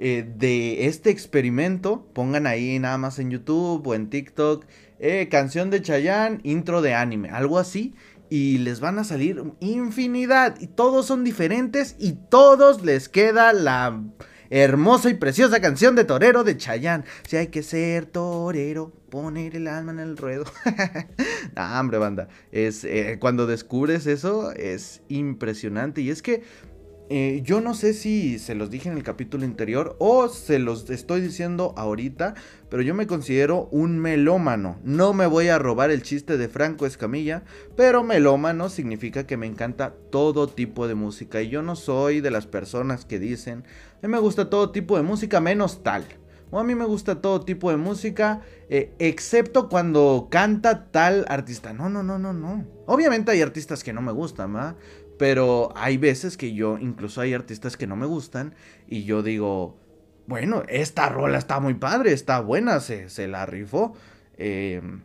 eh, 0.00 0.28
de 0.36 0.88
este 0.88 1.10
experimento. 1.10 2.04
Pongan 2.12 2.48
ahí 2.48 2.80
nada 2.80 2.98
más 2.98 3.20
en 3.20 3.30
YouTube 3.30 3.86
o 3.86 3.94
en 3.94 4.10
TikTok. 4.10 4.64
Eh, 4.98 5.28
canción 5.30 5.70
de 5.70 5.82
Chayanne, 5.82 6.40
intro 6.42 6.82
de 6.82 6.94
anime, 6.94 7.30
algo 7.30 7.60
así. 7.60 7.94
Y 8.28 8.58
les 8.58 8.80
van 8.80 8.98
a 8.98 9.04
salir 9.04 9.40
infinidad. 9.60 10.60
Y 10.60 10.66
todos 10.66 11.06
son 11.06 11.22
diferentes 11.22 11.94
y 12.00 12.14
todos 12.28 12.84
les 12.84 13.08
queda 13.08 13.52
la 13.52 14.02
hermosa 14.52 15.08
y 15.08 15.14
preciosa 15.14 15.60
canción 15.62 15.96
de 15.96 16.04
torero 16.04 16.44
de 16.44 16.58
Chayanne. 16.58 17.04
Si 17.26 17.38
hay 17.38 17.46
que 17.46 17.62
ser 17.62 18.04
torero, 18.04 18.92
poner 19.08 19.56
el 19.56 19.66
alma 19.66 19.92
en 19.92 19.98
el 19.98 20.18
ruedo. 20.18 20.44
nah, 21.56 21.80
hombre, 21.80 21.96
banda. 21.96 22.28
Es, 22.50 22.84
eh, 22.84 23.16
cuando 23.18 23.46
descubres 23.46 24.06
eso 24.06 24.52
es 24.52 25.00
impresionante. 25.08 26.02
Y 26.02 26.10
es 26.10 26.20
que 26.20 26.42
eh, 27.14 27.42
yo 27.44 27.60
no 27.60 27.74
sé 27.74 27.92
si 27.92 28.38
se 28.38 28.54
los 28.54 28.70
dije 28.70 28.88
en 28.88 28.96
el 28.96 29.02
capítulo 29.02 29.44
anterior 29.44 29.96
o 29.98 30.30
se 30.30 30.58
los 30.58 30.88
estoy 30.88 31.20
diciendo 31.20 31.74
ahorita, 31.76 32.32
pero 32.70 32.82
yo 32.82 32.94
me 32.94 33.06
considero 33.06 33.68
un 33.70 33.98
melómano. 33.98 34.78
No 34.82 35.12
me 35.12 35.26
voy 35.26 35.48
a 35.48 35.58
robar 35.58 35.90
el 35.90 36.02
chiste 36.02 36.38
de 36.38 36.48
Franco 36.48 36.86
Escamilla, 36.86 37.42
pero 37.76 38.02
melómano 38.02 38.70
significa 38.70 39.26
que 39.26 39.36
me 39.36 39.46
encanta 39.46 39.92
todo 40.10 40.46
tipo 40.46 40.88
de 40.88 40.94
música 40.94 41.42
y 41.42 41.50
yo 41.50 41.60
no 41.60 41.76
soy 41.76 42.22
de 42.22 42.30
las 42.30 42.46
personas 42.46 43.04
que 43.04 43.18
dicen, 43.18 43.64
a 44.02 44.06
mí 44.06 44.10
me 44.10 44.18
gusta 44.18 44.48
todo 44.48 44.70
tipo 44.70 44.96
de 44.96 45.02
música 45.02 45.38
menos 45.38 45.82
tal. 45.82 46.06
O 46.52 46.60
a 46.60 46.64
mí 46.64 46.74
me 46.74 46.84
gusta 46.84 47.22
todo 47.22 47.40
tipo 47.40 47.70
de 47.70 47.78
música, 47.78 48.42
eh, 48.68 48.92
excepto 48.98 49.70
cuando 49.70 50.28
canta 50.30 50.90
tal 50.90 51.24
artista. 51.28 51.72
No, 51.72 51.88
no, 51.88 52.02
no, 52.02 52.18
no, 52.18 52.34
no. 52.34 52.66
Obviamente 52.86 53.32
hay 53.32 53.40
artistas 53.40 53.82
que 53.82 53.94
no 53.94 54.02
me 54.02 54.12
gustan, 54.12 54.52
¿verdad? 54.52 54.76
Pero 55.18 55.72
hay 55.74 55.96
veces 55.96 56.36
que 56.36 56.52
yo, 56.52 56.76
incluso 56.78 57.22
hay 57.22 57.32
artistas 57.32 57.78
que 57.78 57.86
no 57.86 57.96
me 57.96 58.04
gustan 58.04 58.54
y 58.86 59.04
yo 59.04 59.22
digo, 59.22 59.78
bueno, 60.26 60.62
esta 60.68 61.08
rola 61.08 61.38
está 61.38 61.58
muy 61.58 61.72
padre, 61.72 62.12
está 62.12 62.40
buena, 62.40 62.80
se, 62.80 63.08
se 63.08 63.28
la 63.28 63.46
rifó. 63.46 63.94
Em, 64.36 65.00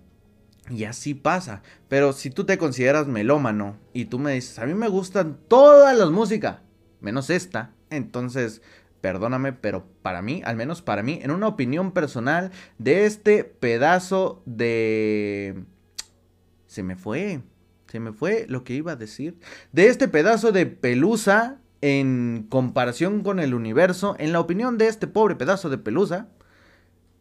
y 0.69 0.83
así 0.83 1.13
pasa. 1.13 1.61
Pero 1.87 2.11
si 2.11 2.29
tú 2.29 2.45
te 2.45 2.57
consideras 2.57 3.07
melómano 3.07 3.77
y 3.93 4.05
tú 4.05 4.19
me 4.19 4.33
dices, 4.33 4.59
a 4.59 4.65
mí 4.65 4.73
me 4.73 4.89
gustan 4.89 5.37
todas 5.47 5.97
las 5.97 6.11
músicas, 6.11 6.57
menos 6.99 7.29
esta, 7.29 7.71
entonces, 7.89 8.61
perdóname, 9.01 9.53
pero 9.53 9.85
para 10.01 10.21
mí, 10.21 10.41
al 10.45 10.55
menos 10.55 10.81
para 10.81 11.03
mí, 11.03 11.19
en 11.21 11.31
una 11.31 11.47
opinión 11.47 11.91
personal 11.91 12.51
de 12.77 13.05
este 13.05 13.43
pedazo 13.43 14.41
de... 14.45 15.63
Se 16.67 16.83
me 16.83 16.95
fue. 16.95 17.41
Se 17.87 17.99
me 17.99 18.11
fue 18.11 18.45
lo 18.49 18.63
que 18.63 18.73
iba 18.73 18.93
a 18.93 18.97
decir. 18.97 19.39
De 19.71 19.87
este 19.87 20.07
pedazo 20.07 20.51
de 20.51 20.65
pelusa 20.65 21.59
en 21.81 22.45
comparación 22.49 23.23
con 23.23 23.39
el 23.39 23.53
universo, 23.53 24.15
en 24.19 24.33
la 24.33 24.39
opinión 24.39 24.77
de 24.77 24.87
este 24.87 25.07
pobre 25.07 25.35
pedazo 25.35 25.69
de 25.69 25.77
pelusa, 25.77 26.27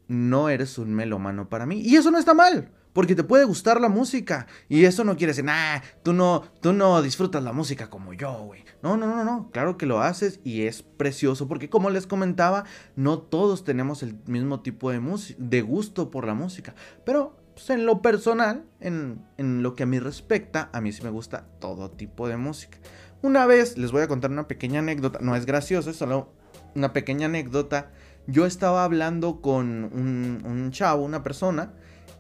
no 0.09 0.49
eres 0.49 0.79
un 0.79 0.95
melómano 0.95 1.49
para 1.49 1.67
mí. 1.67 1.81
Y 1.81 1.97
eso 1.97 2.11
no 2.11 2.19
está 2.19 2.35
mal, 2.35 2.71
porque 2.97 3.15
te 3.15 3.25
puede 3.25 3.45
gustar 3.45 3.79
la 3.79 3.91
música. 3.91 4.47
Y 4.71 4.87
eso 4.87 5.05
no 5.05 5.19
quiere 5.19 5.33
decir, 5.33 5.45
nah, 5.45 5.81
tú 6.03 6.15
no, 6.15 6.45
tú 6.63 6.73
no 6.73 7.03
disfrutas 7.03 7.43
la 7.43 7.53
música 7.53 7.91
como 7.91 8.15
yo, 8.15 8.33
güey. 8.47 8.65
No, 8.83 8.97
no, 8.97 9.07
no, 9.07 9.23
no, 9.23 9.51
claro 9.51 9.77
que 9.77 9.85
lo 9.85 10.01
haces 10.01 10.41
y 10.45 10.63
es 10.63 10.83
precioso, 10.83 11.47
porque 11.47 11.69
como 11.69 11.91
les 11.91 12.07
comentaba, 12.07 12.65
no 12.97 13.19
todos 13.19 13.65
tenemos 13.65 14.03
el 14.03 14.19
mismo 14.25 14.61
tipo 14.61 14.91
de, 14.91 15.03
de 15.37 15.61
gusto 15.61 16.11
por 16.11 16.27
la 16.27 16.33
música. 16.33 16.75
Pero 17.05 17.37
pues, 17.53 17.69
en 17.69 17.85
lo 17.85 18.01
personal, 18.01 18.65
en, 18.81 19.27
lo 19.37 19.75
que 19.75 19.83
a 19.83 19.87
mí 19.87 19.99
respecta, 19.99 20.71
a 20.73 20.81
mí 20.81 20.91
sí 20.91 21.03
me 21.03 21.11
gusta 21.11 21.45
todo 21.59 21.91
tipo 21.91 22.29
de 22.29 22.39
música. 22.39 22.79
Una 23.21 23.45
vez 23.45 23.77
les 23.77 23.93
voy 23.93 24.05
a 24.05 24.09
contar 24.09 24.31
una 24.31 24.49
pequeña 24.49 24.79
anécdota, 24.79 25.19
no 25.21 25.37
es 25.37 25.45
gracioso, 25.45 25.91
es 25.91 25.97
solo 25.97 26.33
una 26.75 26.95
pequeña 26.95 27.27
anécdota. 27.27 27.91
Yo 28.27 28.47
estaba 28.47 28.85
hablando 28.85 29.43
con 29.43 29.85
un 29.85 30.71
chavo, 30.73 31.05
una 31.05 31.23
persona, 31.23 31.75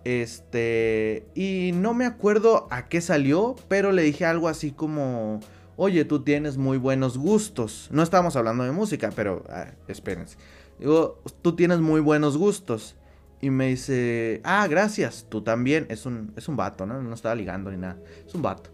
este, 0.07 1.27
y 1.35 1.73
no 1.75 1.93
me 1.93 2.07
acuerdo 2.07 2.69
a 2.71 2.89
qué 2.89 3.01
salió, 3.01 3.57
pero 3.67 3.91
le 3.91 4.03
dije 4.03 4.25
algo 4.25 4.47
así 4.47 4.71
como, 4.71 5.41
oye, 5.75 6.05
tú 6.05 6.23
tienes 6.23 6.59
muy 6.59 6.79
buenos 6.79 7.19
gustos. 7.19 7.89
No 7.91 8.05
estábamos 8.05 8.37
hablando 8.37 8.63
de 8.63 8.71
música, 8.71 9.11
pero 9.17 9.43
ah, 9.49 9.73
espérense. 9.89 10.39
Digo, 10.79 11.21
tú 11.43 11.57
tienes 11.57 11.81
muy 11.81 12.01
buenos 12.01 12.37
gustos. 12.37 12.95
Y 13.41 13.51
me 13.51 13.67
dice, 13.67 14.41
ah, 14.45 14.69
gracias, 14.69 15.27
tú 15.29 15.43
también. 15.43 15.87
Es 15.89 16.07
un, 16.07 16.33
es 16.37 16.47
un 16.47 16.55
vato, 16.55 16.87
¿no? 16.87 17.03
No 17.03 17.13
estaba 17.13 17.35
ligando 17.35 17.73
ni 17.73 17.79
nada. 17.79 17.99
Es 18.25 18.33
un 18.33 18.43
vato. 18.43 18.71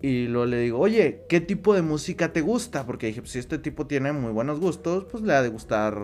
Y 0.00 0.28
luego 0.28 0.46
le 0.46 0.60
digo, 0.60 0.78
oye, 0.78 1.26
¿qué 1.28 1.42
tipo 1.42 1.74
de 1.74 1.82
música 1.82 2.32
te 2.32 2.40
gusta? 2.40 2.86
Porque 2.86 3.08
dije, 3.08 3.20
pues 3.20 3.32
si 3.32 3.38
este 3.38 3.58
tipo 3.58 3.86
tiene 3.86 4.12
muy 4.12 4.32
buenos 4.32 4.60
gustos, 4.60 5.04
pues 5.10 5.22
le 5.24 5.34
ha 5.34 5.42
de 5.42 5.50
gustar, 5.50 5.94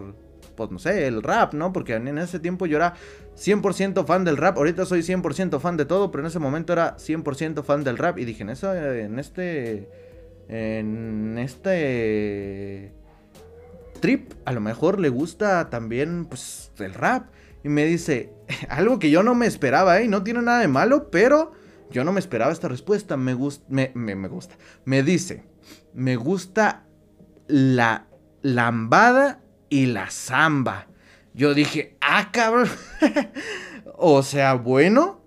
pues 0.56 0.70
no 0.70 0.78
sé, 0.78 1.06
el 1.06 1.22
rap, 1.22 1.54
¿no? 1.54 1.72
Porque 1.72 1.94
en 1.94 2.18
ese 2.18 2.40
tiempo 2.40 2.66
yo 2.66 2.76
era 2.76 2.94
100% 3.36 4.04
fan 4.06 4.24
del 4.24 4.36
rap. 4.36 4.56
Ahorita 4.56 4.86
soy 4.86 5.00
100% 5.00 5.60
fan 5.60 5.76
de 5.76 5.84
todo, 5.84 6.10
pero 6.10 6.22
en 6.22 6.28
ese 6.28 6.38
momento 6.38 6.72
era 6.72 6.96
100% 6.96 7.62
fan 7.62 7.84
del 7.84 7.98
rap. 7.98 8.18
Y 8.18 8.24
dije, 8.24 8.42
en, 8.42 8.50
eso, 8.50 8.74
en 8.74 9.18
este... 9.18 9.88
En 10.48 11.38
este... 11.38 12.92
Trip, 14.00 14.32
a 14.44 14.52
lo 14.52 14.60
mejor 14.60 15.00
le 15.00 15.08
gusta 15.08 15.70
también, 15.70 16.26
pues, 16.26 16.72
el 16.78 16.94
rap. 16.94 17.28
Y 17.62 17.68
me 17.68 17.84
dice, 17.84 18.32
algo 18.68 18.98
que 18.98 19.10
yo 19.10 19.22
no 19.22 19.34
me 19.34 19.46
esperaba, 19.46 20.00
¿eh? 20.00 20.08
No 20.08 20.22
tiene 20.22 20.42
nada 20.42 20.60
de 20.60 20.68
malo, 20.68 21.10
pero 21.10 21.52
yo 21.90 22.04
no 22.04 22.12
me 22.12 22.20
esperaba 22.20 22.52
esta 22.52 22.68
respuesta. 22.68 23.16
Me, 23.16 23.34
gusta, 23.34 23.64
me, 23.68 23.92
me, 23.94 24.28
gusta. 24.28 24.56
Me 24.84 25.02
dice, 25.02 25.44
me 25.92 26.16
gusta 26.16 26.84
la 27.48 28.06
lambada 28.42 29.40
y 29.68 29.86
la 29.86 30.10
zamba. 30.10 30.86
Yo 31.34 31.54
dije, 31.54 31.96
ah, 32.00 32.30
cabrón. 32.32 32.68
o 33.96 34.22
sea, 34.22 34.54
bueno. 34.54 35.20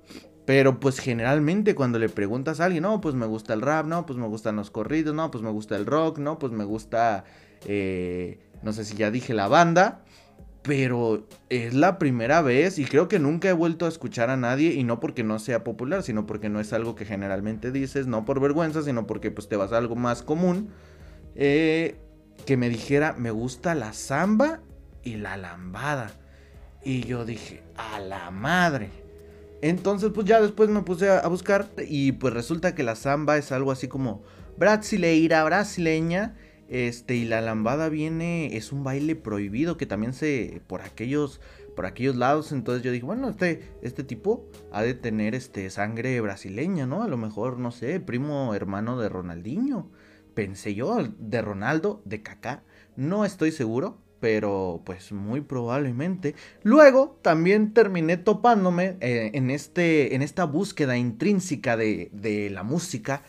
Pero 0.46 0.80
pues 0.80 1.00
generalmente 1.00 1.76
cuando 1.76 2.00
le 2.00 2.10
preguntas 2.10 2.60
a 2.60 2.66
alguien, 2.66 2.82
no, 2.82 3.02
pues 3.02 3.14
me 3.14 3.28
gusta 3.28 3.54
el 3.54 3.62
rap, 3.62 3.86
no, 3.86 4.08
pues 4.08 4.18
me 4.18 4.26
gustan 4.26 4.56
los 4.56 4.72
corridos, 4.72 5.14
no, 5.14 5.30
pues 5.30 5.44
me 5.44 5.52
gusta 5.52 5.76
el 5.76 5.86
rock, 5.86 6.18
no, 6.18 6.40
pues 6.40 6.52
me 6.52 6.64
gusta, 6.64 7.24
eh, 7.68 8.40
no 8.64 8.74
sé 8.74 8.84
si 8.84 8.96
ya 8.96 9.12
dije 9.12 9.36
la 9.36 9.48
banda 9.48 10.02
pero 10.62 11.26
es 11.50 11.74
la 11.74 11.98
primera 11.98 12.42
vez 12.42 12.80
y 12.80 12.86
creo 12.86 13.08
que 13.08 13.20
nunca 13.20 13.50
he 13.50 13.54
vuelto 13.54 13.86
a 13.86 13.90
escuchar 13.90 14.30
a 14.30 14.38
nadie 14.38 14.74
y 14.74 14.84
no 14.84 15.00
porque 15.00 15.24
no 15.24 15.40
sea 15.40 15.64
popular, 15.64 16.04
sino 16.04 16.26
porque 16.26 16.50
no 16.50 16.60
es 16.60 16.74
algo 16.74 16.96
que 16.96 17.06
generalmente 17.06 17.72
dices, 17.72 18.08
no 18.08 18.26
por 18.26 18.40
vergüenza, 18.40 18.84
sino 18.84 19.08
porque 19.08 19.32
pues 19.32 19.48
te 19.48 19.56
vas 19.56 19.72
a 19.72 19.78
algo 19.78 19.96
más 19.96 20.22
común, 20.22 20.70
eh, 21.36 21.96
que 22.46 22.58
me 22.58 22.70
dijera, 22.70 23.14
me 23.14 23.32
gusta 23.32 23.76
la 23.76 23.94
samba 23.94 24.62
y 25.04 25.16
la 25.16 25.38
lambada. 25.38 26.12
Y 26.84 27.02
yo 27.06 27.26
dije, 27.26 27.64
a 27.76 28.00
la 28.00 28.32
madre. 28.32 28.90
Entonces 29.62 30.12
pues 30.14 30.26
ya 30.26 30.42
después 30.42 30.70
me 30.70 30.82
puse 30.84 31.10
a, 31.10 31.28
buscar 31.28 31.68
y 31.88 32.14
pues 32.14 32.34
resulta 32.34 32.76
que 32.76 32.84
la 32.84 32.96
samba 32.96 33.38
es 33.38 33.52
algo 33.52 33.72
así 33.72 33.88
como 33.88 34.24
brasileira, 34.58 35.44
brasileña 35.44 36.36
este, 36.70 37.16
y 37.16 37.26
la 37.26 37.42
lambada 37.42 37.90
viene, 37.90 38.56
es 38.56 38.72
un 38.72 38.84
baile 38.84 39.16
prohibido 39.16 39.76
que 39.76 39.88
también 39.88 40.14
se, 40.14 40.62
por 40.68 40.82
aquellos, 40.82 41.42
por 41.76 41.88
aquellos 41.88 42.16
lados, 42.16 42.52
entonces 42.52 42.84
yo 42.84 42.92
dije, 42.92 43.06
bueno, 43.06 43.28
este, 43.28 43.64
este 43.82 44.04
tipo 44.04 44.48
ha 44.72 44.84
de 44.84 44.94
tener, 44.94 45.34
este, 45.34 45.70
sangre 45.72 46.22
brasileña, 46.22 46.86
¿no? 46.86 47.02
A 47.02 47.08
lo 47.08 47.18
mejor, 47.18 47.58
no 47.58 47.72
sé, 47.72 48.00
primo 48.00 48.54
hermano 48.54 49.00
de 49.00 49.10
Ronaldinho, 49.10 49.90
pensé 50.40 50.74
yo, 50.74 50.98
de 51.18 51.42
Ronaldo, 51.42 52.02
de 52.06 52.22
Kaká, 52.22 52.64
no 52.96 53.26
estoy 53.26 53.52
seguro, 53.52 53.98
pero 54.22 54.82
pues 54.86 55.12
muy 55.12 55.42
probablemente. 55.42 56.34
Luego 56.64 57.20
también 57.22 57.74
terminé 57.74 58.16
topándome 58.16 58.96
eh, 59.02 59.32
en, 59.34 59.50
este, 59.50 60.16
en 60.16 60.22
esta 60.22 60.46
búsqueda 60.46 60.96
intrínseca 60.96 61.76
de, 61.76 62.10
de 62.14 62.50
la 62.52 62.64
música 62.64 63.24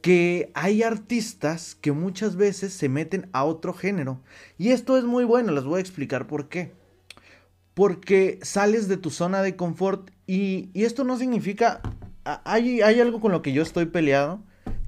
que 0.00 0.50
hay 0.54 0.82
artistas 0.82 1.76
que 1.76 1.92
muchas 1.92 2.34
veces 2.34 2.72
se 2.72 2.88
meten 2.88 3.28
a 3.32 3.44
otro 3.44 3.72
género. 3.72 4.20
Y 4.58 4.70
esto 4.70 4.98
es 4.98 5.04
muy 5.04 5.22
bueno, 5.22 5.52
les 5.52 5.62
voy 5.62 5.78
a 5.78 5.82
explicar 5.82 6.26
por 6.26 6.48
qué. 6.48 6.72
Porque 7.72 8.40
sales 8.42 8.88
de 8.88 8.96
tu 8.96 9.10
zona 9.10 9.42
de 9.42 9.54
confort 9.54 10.10
y, 10.26 10.70
esto 10.74 11.04
no 11.04 11.16
significa... 11.18 11.82
Hay, 12.24 12.82
hay, 12.82 13.00
algo 13.00 13.20
con 13.20 13.30
lo 13.30 13.42
que 13.42 13.52
yo 13.52 13.62
estoy 13.62 13.86
peleado. 13.86 14.42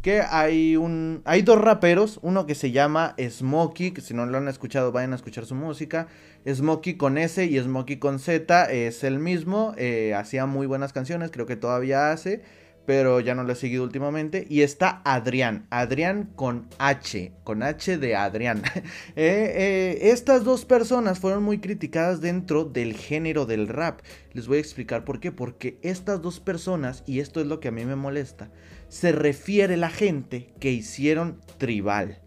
Que 0.05 0.21
hay 0.21 0.77
un. 0.77 1.23
Hay 1.25 1.41
dos 1.41 1.59
raperos. 1.59 2.19
Uno 2.21 2.45
que 2.45 2.55
se 2.55 2.73
llama 2.73 3.15
Smokey. 3.19 3.93
Que 3.93 4.03
si 4.03 4.13
no 4.13 4.27
lo 4.27 4.37
han 4.37 4.49
escuchado, 4.49 4.93
vayan 4.93 5.15
a 5.15 5.17
escuchar 5.17 5.47
su 5.47 5.55
música. 5.55 6.09
Smokey 6.47 6.99
con 6.99 7.17
S 7.17 7.43
y 7.43 7.59
Smokey 7.59 7.97
con 7.97 8.19
Z. 8.19 8.71
Es 8.71 9.03
el 9.03 9.19
mismo. 9.19 9.73
Eh, 9.79 10.13
hacía 10.13 10.45
muy 10.45 10.67
buenas 10.67 10.93
canciones. 10.93 11.31
Creo 11.31 11.47
que 11.47 11.57
todavía 11.57 12.13
hace 12.13 12.43
pero 12.87 13.21
ya 13.21 13.35
no 13.35 13.45
lo 13.45 13.53
he 13.53 13.57
seguido 13.57 13.85
últimamente. 13.85 14.47
Y 14.49 14.63
está 14.63 15.01
Adrián, 15.05 15.67
Adrián 15.71 16.31
con 16.37 16.69
H, 16.79 17.33
con 17.45 17.63
H 17.63 17.99
de 17.99 18.17
Adrián. 18.17 18.63
Eh, 19.17 19.53
eh, 19.57 20.11
estas 20.11 20.45
dos 20.45 20.65
personas 20.65 21.19
fueron 21.19 21.43
muy 21.43 21.59
criticadas 21.59 22.21
dentro 22.21 22.65
del 22.65 22.95
género 22.95 23.47
del 23.47 23.69
rap. 23.69 24.01
Les 24.33 24.47
voy 24.47 24.59
a 24.59 24.61
explicar 24.61 25.05
por 25.05 25.21
qué. 25.21 25.31
Porque 25.33 25.79
estas 25.83 26.21
dos 26.21 26.41
personas, 26.41 27.05
y 27.07 27.21
esto 27.21 27.41
es 27.41 27.47
lo 27.47 27.61
que 27.61 27.69
a 27.69 27.73
mí 27.73 27.85
me 27.85 27.97
molesta, 27.97 28.51
se 28.89 29.13
refiere 29.13 29.77
la 29.77 29.91
gente 29.91 30.53
que 30.61 30.73
hicieron 30.73 31.41
tribal. 31.59 32.23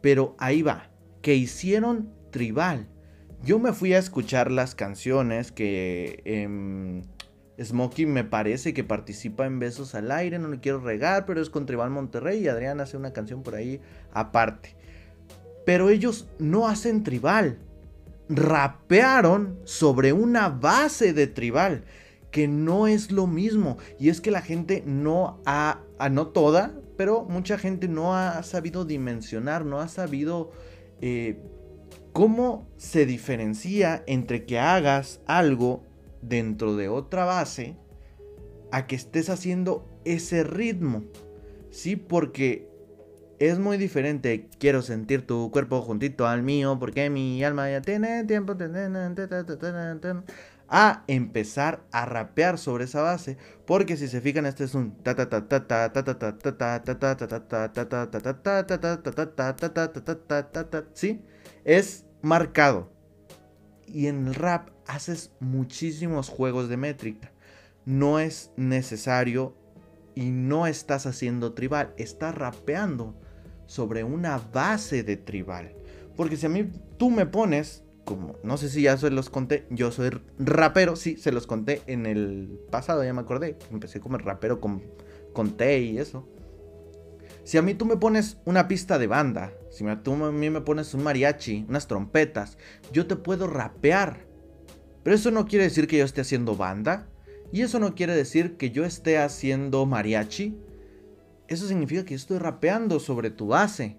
Pero 0.00 0.34
ahí 0.38 0.62
va, 0.62 0.90
que 1.22 1.34
hicieron 1.34 2.12
tribal. 2.30 2.88
Yo 3.44 3.58
me 3.58 3.72
fui 3.72 3.94
a 3.94 3.98
escuchar 3.98 4.50
las 4.50 4.74
canciones 4.74 5.52
que... 5.52 6.22
Em, 6.24 7.02
Smokey 7.62 8.06
me 8.06 8.24
parece 8.24 8.74
que 8.74 8.84
participa 8.84 9.46
en 9.46 9.58
Besos 9.58 9.94
al 9.94 10.10
Aire, 10.10 10.38
no 10.38 10.48
le 10.48 10.60
quiero 10.60 10.80
regar, 10.80 11.24
pero 11.24 11.40
es 11.40 11.50
con 11.50 11.66
Tribal 11.66 11.90
Monterrey 11.90 12.40
y 12.40 12.48
Adrián 12.48 12.80
hace 12.80 12.96
una 12.96 13.12
canción 13.12 13.42
por 13.42 13.54
ahí 13.54 13.80
aparte. 14.12 14.76
Pero 15.64 15.88
ellos 15.88 16.28
no 16.38 16.68
hacen 16.68 17.04
tribal. 17.04 17.58
Rapearon 18.28 19.58
sobre 19.64 20.12
una 20.12 20.48
base 20.48 21.12
de 21.12 21.26
tribal, 21.26 21.84
que 22.30 22.48
no 22.48 22.86
es 22.86 23.10
lo 23.10 23.26
mismo. 23.26 23.78
Y 23.98 24.08
es 24.08 24.20
que 24.20 24.30
la 24.30 24.42
gente 24.42 24.82
no 24.84 25.40
ha, 25.46 25.80
no 26.10 26.28
toda, 26.28 26.74
pero 26.96 27.24
mucha 27.24 27.58
gente 27.58 27.86
no 27.86 28.16
ha 28.16 28.42
sabido 28.42 28.84
dimensionar, 28.84 29.64
no 29.64 29.80
ha 29.80 29.88
sabido 29.88 30.50
eh, 31.00 31.38
cómo 32.12 32.66
se 32.76 33.06
diferencia 33.06 34.02
entre 34.06 34.44
que 34.44 34.58
hagas 34.58 35.20
algo 35.26 35.84
dentro 36.28 36.76
de 36.76 36.88
otra 36.88 37.24
base 37.24 37.76
a 38.72 38.86
que 38.86 38.96
estés 38.96 39.30
haciendo 39.30 39.88
ese 40.04 40.44
ritmo. 40.44 41.04
Sí, 41.70 41.96
porque 41.96 42.68
es 43.38 43.58
muy 43.58 43.76
diferente. 43.76 44.48
Quiero 44.58 44.82
sentir 44.82 45.26
tu 45.26 45.50
cuerpo 45.50 45.80
juntito 45.82 46.26
al 46.26 46.42
mío 46.42 46.76
porque 46.78 47.10
mi 47.10 47.42
alma 47.44 47.70
ya 47.70 47.82
tiene 47.82 48.24
tiempo 48.24 48.56
a 50.68 51.04
empezar 51.06 51.84
a 51.92 52.06
rapear 52.06 52.58
sobre 52.58 52.84
esa 52.84 53.02
base. 53.02 53.36
Porque 53.66 53.96
si 53.96 54.08
se 54.08 54.20
fijan, 54.20 54.46
este 54.46 54.64
es 54.64 54.74
un 54.74 54.96
¿Sí? 60.94 61.22
Es 61.64 62.06
marcado. 62.22 62.93
Y 63.94 64.08
en 64.08 64.26
el 64.26 64.34
rap 64.34 64.70
haces 64.88 65.30
muchísimos 65.38 66.28
juegos 66.28 66.68
de 66.68 66.76
métrica. 66.76 67.30
No 67.86 68.18
es 68.18 68.50
necesario 68.56 69.54
y 70.16 70.30
no 70.30 70.66
estás 70.66 71.06
haciendo 71.06 71.52
tribal, 71.52 71.94
estás 71.96 72.34
rapeando 72.34 73.14
sobre 73.66 74.02
una 74.02 74.38
base 74.52 75.04
de 75.04 75.16
tribal. 75.16 75.76
Porque 76.16 76.36
si 76.36 76.46
a 76.46 76.48
mí 76.48 76.68
tú 76.98 77.10
me 77.10 77.24
pones, 77.24 77.84
como 78.04 78.34
no 78.42 78.56
sé 78.56 78.68
si 78.68 78.82
ya 78.82 78.96
se 78.96 79.10
los 79.10 79.30
conté, 79.30 79.64
yo 79.70 79.92
soy 79.92 80.10
rapero, 80.40 80.96
sí, 80.96 81.16
se 81.16 81.30
los 81.30 81.46
conté 81.46 81.82
en 81.86 82.06
el 82.06 82.58
pasado, 82.72 83.04
ya 83.04 83.14
me 83.14 83.20
acordé. 83.20 83.56
Empecé 83.70 84.00
como 84.00 84.18
rapero 84.18 84.60
con, 84.60 84.82
con 85.32 85.56
T 85.56 85.80
y 85.82 85.98
eso. 85.98 86.28
Si 87.44 87.58
a 87.58 87.62
mí 87.62 87.74
tú 87.74 87.84
me 87.84 87.96
pones 87.96 88.38
una 88.44 88.66
pista 88.66 88.98
de 88.98 89.06
banda, 89.06 89.52
si 89.74 89.84
tú 90.02 90.24
a 90.24 90.32
mí 90.32 90.50
me 90.50 90.60
pones 90.60 90.94
un 90.94 91.02
mariachi, 91.02 91.66
unas 91.68 91.86
trompetas, 91.86 92.56
yo 92.92 93.06
te 93.06 93.16
puedo 93.16 93.46
rapear 93.46 94.34
pero 95.04 95.14
eso 95.14 95.30
no 95.30 95.46
quiere 95.46 95.64
decir 95.64 95.86
que 95.86 95.98
yo 95.98 96.04
esté 96.04 96.22
haciendo 96.22 96.56
banda. 96.56 97.06
Y 97.52 97.60
eso 97.60 97.78
no 97.78 97.94
quiere 97.94 98.16
decir 98.16 98.56
que 98.56 98.70
yo 98.70 98.84
esté 98.84 99.18
haciendo 99.18 99.86
mariachi. 99.86 100.56
Eso 101.46 101.68
significa 101.68 102.04
que 102.04 102.14
yo 102.14 102.16
estoy 102.16 102.38
rapeando 102.38 102.98
sobre 102.98 103.30
tu 103.30 103.48
base. 103.48 103.98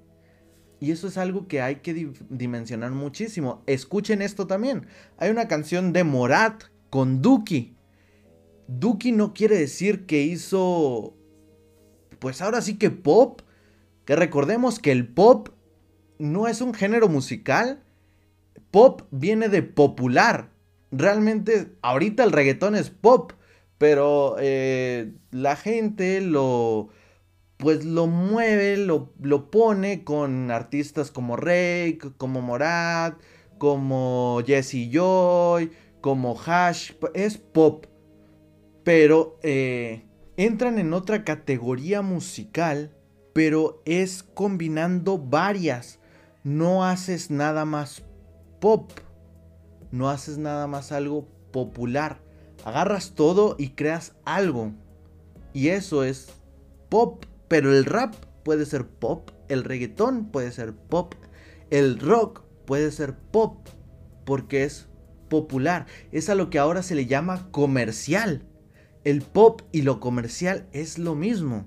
Y 0.81 0.91
eso 0.91 1.07
es 1.07 1.17
algo 1.17 1.47
que 1.47 1.61
hay 1.61 1.77
que 1.77 2.11
dimensionar 2.29 2.91
muchísimo. 2.91 3.63
Escuchen 3.67 4.21
esto 4.21 4.47
también. 4.47 4.87
Hay 5.17 5.29
una 5.29 5.47
canción 5.47 5.93
de 5.93 6.03
Morat 6.03 6.63
con 6.89 7.21
Duki. 7.21 7.77
Duki 8.67 9.11
no 9.11 9.33
quiere 9.33 9.57
decir 9.57 10.07
que 10.07 10.23
hizo... 10.23 11.15
Pues 12.17 12.41
ahora 12.41 12.61
sí 12.61 12.77
que 12.77 12.89
pop. 12.89 13.41
Que 14.05 14.15
recordemos 14.15 14.79
que 14.79 14.91
el 14.91 15.07
pop 15.07 15.49
no 16.19 16.47
es 16.47 16.61
un 16.61 16.73
género 16.73 17.07
musical. 17.07 17.83
Pop 18.71 19.03
viene 19.11 19.49
de 19.49 19.63
popular 19.63 20.55
realmente 20.97 21.73
ahorita 21.81 22.23
el 22.23 22.31
reggaetón 22.31 22.75
es 22.75 22.89
pop, 22.89 23.33
pero 23.77 24.35
eh, 24.39 25.13
la 25.31 25.55
gente 25.55 26.21
lo 26.21 26.89
pues 27.57 27.85
lo 27.85 28.07
mueve, 28.07 28.75
lo, 28.75 29.13
lo, 29.21 29.49
pone 29.49 30.03
con 30.03 30.51
artistas 30.51 31.09
como 31.09 31.37
Rake, 31.37 31.99
como 32.17 32.41
Morat, 32.41 33.15
como 33.57 34.41
Jesse 34.45 34.89
Joy, 34.91 35.71
como 36.01 36.37
Hash, 36.37 36.91
es 37.13 37.37
pop, 37.37 37.85
pero 38.83 39.39
eh, 39.41 40.03
entran 40.35 40.79
en 40.79 40.93
otra 40.93 41.23
categoría 41.23 42.01
musical 42.01 42.91
pero 43.35 43.81
es 43.83 44.23
combinando 44.23 45.17
varias. 45.17 45.99
No 46.45 46.85
haces 46.85 47.31
nada 47.31 47.65
más 47.65 48.03
pop, 48.61 48.91
no 49.89 50.11
haces 50.11 50.37
nada 50.37 50.67
más 50.67 50.91
algo 50.91 51.27
popular. 51.51 52.21
Agarras 52.63 53.13
todo 53.15 53.55
y 53.57 53.69
creas 53.69 54.13
algo. 54.25 54.71
Y 55.53 55.69
eso 55.69 56.03
es 56.03 56.27
pop, 56.89 57.25
pero 57.47 57.75
el 57.75 57.83
rap 57.83 58.13
puede 58.43 58.67
ser 58.67 58.85
pop, 58.85 59.31
el 59.49 59.63
reggaetón 59.63 60.27
puede 60.27 60.51
ser 60.51 60.75
pop, 60.75 61.15
el 61.71 61.97
rock 61.99 62.43
puede 62.65 62.91
ser 62.91 63.17
pop, 63.17 63.67
porque 64.23 64.65
es 64.65 64.85
popular. 65.29 65.87
Es 66.11 66.29
a 66.29 66.35
lo 66.35 66.51
que 66.51 66.59
ahora 66.59 66.83
se 66.83 66.93
le 66.93 67.07
llama 67.07 67.49
comercial. 67.49 68.43
El 69.03 69.23
pop 69.23 69.63
y 69.71 69.81
lo 69.81 69.99
comercial 69.99 70.67
es 70.73 70.99
lo 70.99 71.15
mismo. 71.15 71.65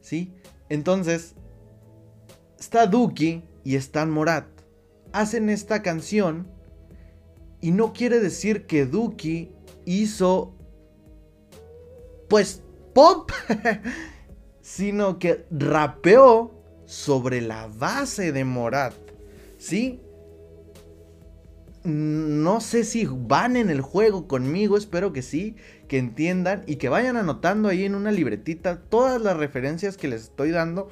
¿Sí? 0.00 0.32
Entonces, 0.70 1.34
está 2.58 2.86
Duki 2.86 3.44
y 3.64 3.76
Stan 3.76 4.10
Morat. 4.10 4.46
Hacen 5.12 5.48
esta 5.50 5.82
canción 5.82 6.46
y 7.60 7.72
no 7.72 7.92
quiere 7.92 8.20
decir 8.20 8.66
que 8.66 8.86
Duki 8.86 9.50
hizo 9.84 10.54
pues 12.28 12.62
pop, 12.94 13.30
sino 14.62 15.18
que 15.18 15.46
rapeó 15.50 16.52
sobre 16.86 17.40
la 17.40 17.66
base 17.66 18.32
de 18.32 18.44
Morat. 18.44 18.94
¿Sí? 19.58 20.00
No 21.82 22.60
sé 22.60 22.84
si 22.84 23.06
van 23.06 23.56
en 23.56 23.70
el 23.70 23.80
juego 23.80 24.28
conmigo, 24.28 24.76
espero 24.76 25.12
que 25.12 25.22
sí, 25.22 25.56
que 25.88 25.98
entiendan 25.98 26.62
y 26.66 26.76
que 26.76 26.88
vayan 26.88 27.16
anotando 27.16 27.68
ahí 27.68 27.84
en 27.84 27.94
una 27.94 28.12
libretita 28.12 28.80
todas 28.82 29.20
las 29.20 29.36
referencias 29.36 29.96
que 29.96 30.08
les 30.08 30.24
estoy 30.24 30.50
dando 30.50 30.88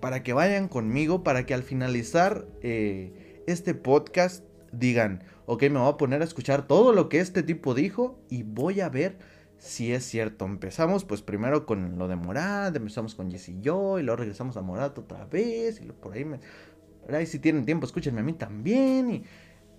para 0.00 0.22
que 0.22 0.32
vayan 0.32 0.68
conmigo, 0.68 1.24
para 1.24 1.46
que 1.46 1.54
al 1.54 1.62
finalizar 1.62 2.46
eh, 2.62 3.42
este 3.46 3.74
podcast 3.74 4.44
digan, 4.72 5.24
ok, 5.46 5.62
me 5.64 5.80
voy 5.80 5.88
a 5.88 5.96
poner 5.96 6.22
a 6.22 6.24
escuchar 6.24 6.66
todo 6.66 6.92
lo 6.92 7.08
que 7.08 7.20
este 7.20 7.42
tipo 7.42 7.74
dijo 7.74 8.18
y 8.28 8.42
voy 8.42 8.80
a 8.80 8.88
ver 8.88 9.18
si 9.58 9.92
es 9.92 10.04
cierto. 10.04 10.44
Empezamos 10.44 11.04
pues 11.04 11.22
primero 11.22 11.66
con 11.66 11.98
lo 11.98 12.08
de 12.08 12.16
Morat, 12.16 12.74
empezamos 12.76 13.14
con 13.14 13.30
Jesse 13.30 13.50
y 13.50 13.60
yo 13.60 13.98
y 13.98 14.02
luego 14.02 14.18
regresamos 14.18 14.56
a 14.56 14.62
Morat 14.62 14.96
otra 14.98 15.26
vez 15.26 15.80
y 15.80 15.86
por 15.86 16.14
ahí 16.14 16.24
me... 16.24 16.40
Ahí 17.08 17.26
si 17.26 17.38
tienen 17.38 17.64
tiempo, 17.64 17.86
escúchenme 17.86 18.20
a 18.20 18.24
mí 18.24 18.34
también. 18.34 19.10
Y 19.10 19.24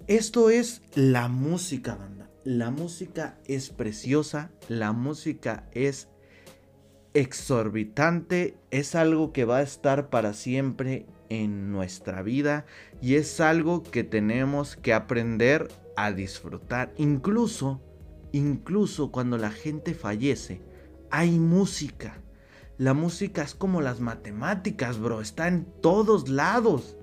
esto 0.07 0.49
es 0.49 0.81
la 0.95 1.27
música, 1.27 1.95
banda. 1.95 2.29
La 2.43 2.71
música 2.71 3.37
es 3.45 3.69
preciosa, 3.69 4.49
la 4.67 4.93
música 4.93 5.67
es 5.71 6.07
exorbitante, 7.13 8.57
es 8.71 8.95
algo 8.95 9.33
que 9.33 9.45
va 9.45 9.57
a 9.57 9.61
estar 9.63 10.09
para 10.09 10.33
siempre 10.33 11.05
en 11.29 11.71
nuestra 11.71 12.21
vida 12.21 12.65
y 13.01 13.15
es 13.15 13.39
algo 13.39 13.83
que 13.83 14.03
tenemos 14.03 14.75
que 14.75 14.93
aprender 14.93 15.69
a 15.95 16.11
disfrutar. 16.11 16.93
Incluso, 16.97 17.81
incluso 18.31 19.11
cuando 19.11 19.37
la 19.37 19.51
gente 19.51 19.93
fallece, 19.93 20.61
hay 21.11 21.39
música. 21.39 22.21
La 22.77 22.93
música 22.93 23.43
es 23.43 23.55
como 23.55 23.81
las 23.81 23.99
matemáticas, 23.99 24.99
bro, 24.99 25.21
está 25.21 25.47
en 25.47 25.65
todos 25.81 26.29
lados. 26.29 26.97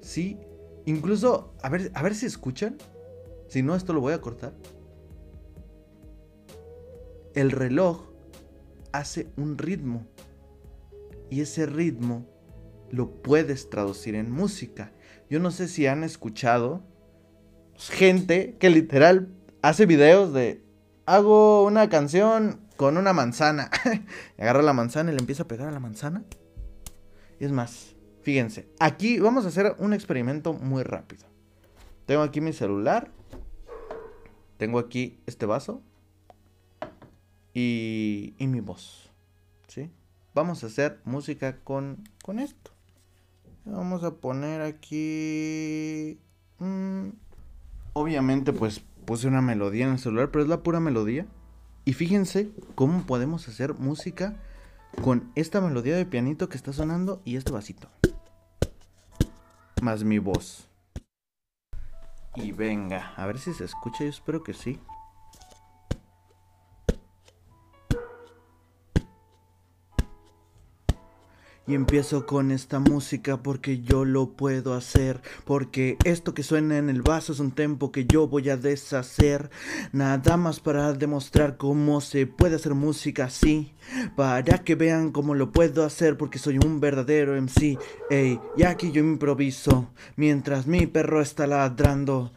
¿Sí? 0.00 0.38
Incluso, 0.86 1.54
a 1.62 1.68
ver, 1.68 1.92
a 1.94 2.02
ver 2.02 2.14
si 2.14 2.26
escuchan. 2.26 2.78
Si 3.48 3.62
no, 3.62 3.76
esto 3.76 3.92
lo 3.92 4.00
voy 4.00 4.14
a 4.14 4.20
cortar. 4.20 4.54
El 7.34 7.50
reloj 7.50 8.11
hace 8.92 9.30
un 9.36 9.58
ritmo. 9.58 10.06
Y 11.30 11.40
ese 11.40 11.66
ritmo 11.66 12.26
lo 12.90 13.22
puedes 13.22 13.70
traducir 13.70 14.14
en 14.14 14.30
música. 14.30 14.92
Yo 15.30 15.40
no 15.40 15.50
sé 15.50 15.68
si 15.68 15.86
han 15.86 16.04
escuchado 16.04 16.82
gente 17.76 18.56
que 18.58 18.70
literal 18.70 19.28
hace 19.62 19.86
videos 19.86 20.32
de 20.32 20.62
hago 21.06 21.64
una 21.64 21.88
canción 21.88 22.60
con 22.76 22.96
una 22.96 23.12
manzana. 23.12 23.70
Agarra 24.38 24.62
la 24.62 24.72
manzana 24.72 25.10
y 25.10 25.14
le 25.14 25.20
empieza 25.20 25.44
a 25.44 25.48
pegar 25.48 25.68
a 25.68 25.72
la 25.72 25.80
manzana. 25.80 26.24
Y 27.40 27.44
es 27.44 27.52
más, 27.52 27.96
fíjense, 28.22 28.68
aquí 28.78 29.18
vamos 29.18 29.44
a 29.44 29.48
hacer 29.48 29.74
un 29.78 29.94
experimento 29.94 30.52
muy 30.52 30.82
rápido. 30.82 31.26
Tengo 32.06 32.22
aquí 32.22 32.40
mi 32.40 32.52
celular. 32.52 33.10
Tengo 34.58 34.78
aquí 34.78 35.20
este 35.26 35.46
vaso. 35.46 35.82
Y, 37.54 38.34
y 38.38 38.46
mi 38.46 38.60
voz. 38.60 39.10
¿Sí? 39.68 39.90
Vamos 40.34 40.64
a 40.64 40.68
hacer 40.68 41.00
música 41.04 41.58
con, 41.58 42.08
con 42.22 42.38
esto. 42.38 42.70
Vamos 43.64 44.02
a 44.04 44.16
poner 44.16 44.60
aquí... 44.62 46.18
Mm, 46.58 47.10
obviamente 47.92 48.52
pues 48.52 48.82
puse 49.04 49.28
una 49.28 49.42
melodía 49.42 49.84
en 49.84 49.92
el 49.92 49.98
celular, 49.98 50.30
pero 50.30 50.44
es 50.44 50.48
la 50.48 50.62
pura 50.62 50.80
melodía. 50.80 51.26
Y 51.84 51.94
fíjense 51.94 52.50
cómo 52.74 53.02
podemos 53.02 53.48
hacer 53.48 53.74
música 53.74 54.36
con 55.02 55.30
esta 55.34 55.60
melodía 55.60 55.96
de 55.96 56.06
pianito 56.06 56.48
que 56.48 56.56
está 56.56 56.72
sonando 56.72 57.20
y 57.24 57.36
este 57.36 57.52
vasito. 57.52 57.88
Más 59.80 60.04
mi 60.04 60.18
voz. 60.18 60.68
Y 62.36 62.52
venga, 62.52 63.12
a 63.16 63.26
ver 63.26 63.38
si 63.38 63.52
se 63.52 63.64
escucha, 63.64 64.04
yo 64.04 64.10
espero 64.10 64.42
que 64.42 64.54
sí. 64.54 64.78
Y 71.66 71.74
empiezo 71.74 72.26
con 72.26 72.50
esta 72.50 72.80
música 72.80 73.40
porque 73.40 73.80
yo 73.80 74.04
lo 74.04 74.30
puedo 74.30 74.74
hacer. 74.74 75.22
Porque 75.44 75.96
esto 76.04 76.34
que 76.34 76.42
suena 76.42 76.76
en 76.76 76.90
el 76.90 77.02
vaso 77.02 77.32
es 77.32 77.38
un 77.38 77.52
tempo 77.52 77.92
que 77.92 78.04
yo 78.04 78.26
voy 78.26 78.50
a 78.50 78.56
deshacer. 78.56 79.50
Nada 79.92 80.36
más 80.36 80.58
para 80.58 80.92
demostrar 80.92 81.56
cómo 81.56 82.00
se 82.00 82.26
puede 82.26 82.56
hacer 82.56 82.74
música 82.74 83.26
así. 83.26 83.74
Para 84.16 84.42
que 84.64 84.74
vean 84.74 85.12
cómo 85.12 85.34
lo 85.34 85.52
puedo 85.52 85.84
hacer 85.84 86.16
porque 86.16 86.40
soy 86.40 86.58
un 86.58 86.80
verdadero 86.80 87.40
MC. 87.40 87.78
Ey, 88.10 88.40
y 88.56 88.62
aquí 88.64 88.90
yo 88.90 89.00
improviso 89.00 89.90
mientras 90.16 90.66
mi 90.66 90.86
perro 90.86 91.22
está 91.22 91.46
ladrando. 91.46 92.32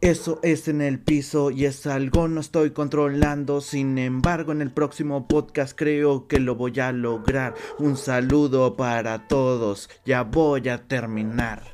Eso 0.00 0.38
es 0.44 0.68
en 0.68 0.80
el 0.80 1.00
piso 1.00 1.50
y 1.50 1.64
es 1.64 1.84
algo 1.88 2.28
no 2.28 2.40
estoy 2.40 2.70
controlando. 2.70 3.60
Sin 3.60 3.98
embargo, 3.98 4.52
en 4.52 4.62
el 4.62 4.70
próximo 4.70 5.26
podcast 5.26 5.76
creo 5.76 6.28
que 6.28 6.38
lo 6.38 6.54
voy 6.54 6.78
a 6.78 6.92
lograr. 6.92 7.56
Un 7.80 7.96
saludo 7.96 8.76
para 8.76 9.26
todos. 9.26 9.90
Ya 10.06 10.22
voy 10.22 10.68
a 10.68 10.86
terminar. 10.86 11.64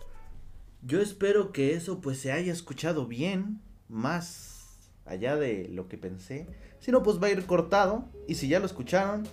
Yo 0.80 1.02
espero 1.02 1.52
que 1.52 1.74
eso 1.74 2.00
pues 2.00 2.18
se 2.18 2.32
haya 2.32 2.50
escuchado 2.50 3.06
bien, 3.06 3.60
más 3.90 4.78
allá 5.04 5.36
de 5.36 5.68
lo 5.68 5.88
que 5.88 5.98
pensé. 5.98 6.46
Si 6.80 6.92
no, 6.92 7.02
pues 7.02 7.22
va 7.22 7.26
a 7.26 7.30
ir 7.30 7.44
cortado. 7.44 8.06
Y 8.26 8.36
si 8.36 8.48
ya 8.48 8.58
lo 8.58 8.64
escucharon, 8.64 9.24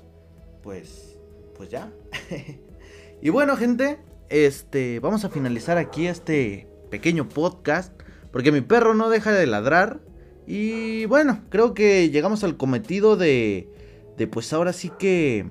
pues, 0.63 1.17
pues 1.55 1.69
ya. 1.69 1.93
y 3.21 3.29
bueno, 3.29 3.55
gente, 3.55 3.99
este, 4.27 4.99
vamos 4.99 5.23
a 5.23 5.29
finalizar 5.29 5.77
aquí 5.77 6.07
este 6.07 6.67
pequeño 6.89 7.29
podcast. 7.29 8.00
Porque 8.31 8.51
mi 8.51 8.61
perro 8.61 8.93
no 8.93 9.09
deja 9.09 9.31
de 9.31 9.47
ladrar. 9.47 9.99
Y 10.47 11.05
bueno, 11.05 11.41
creo 11.49 11.73
que 11.73 12.09
llegamos 12.09 12.43
al 12.43 12.57
cometido 12.57 13.15
de, 13.15 13.69
de 14.17 14.27
pues 14.27 14.51
ahora 14.53 14.73
sí 14.73 14.91
que 14.97 15.45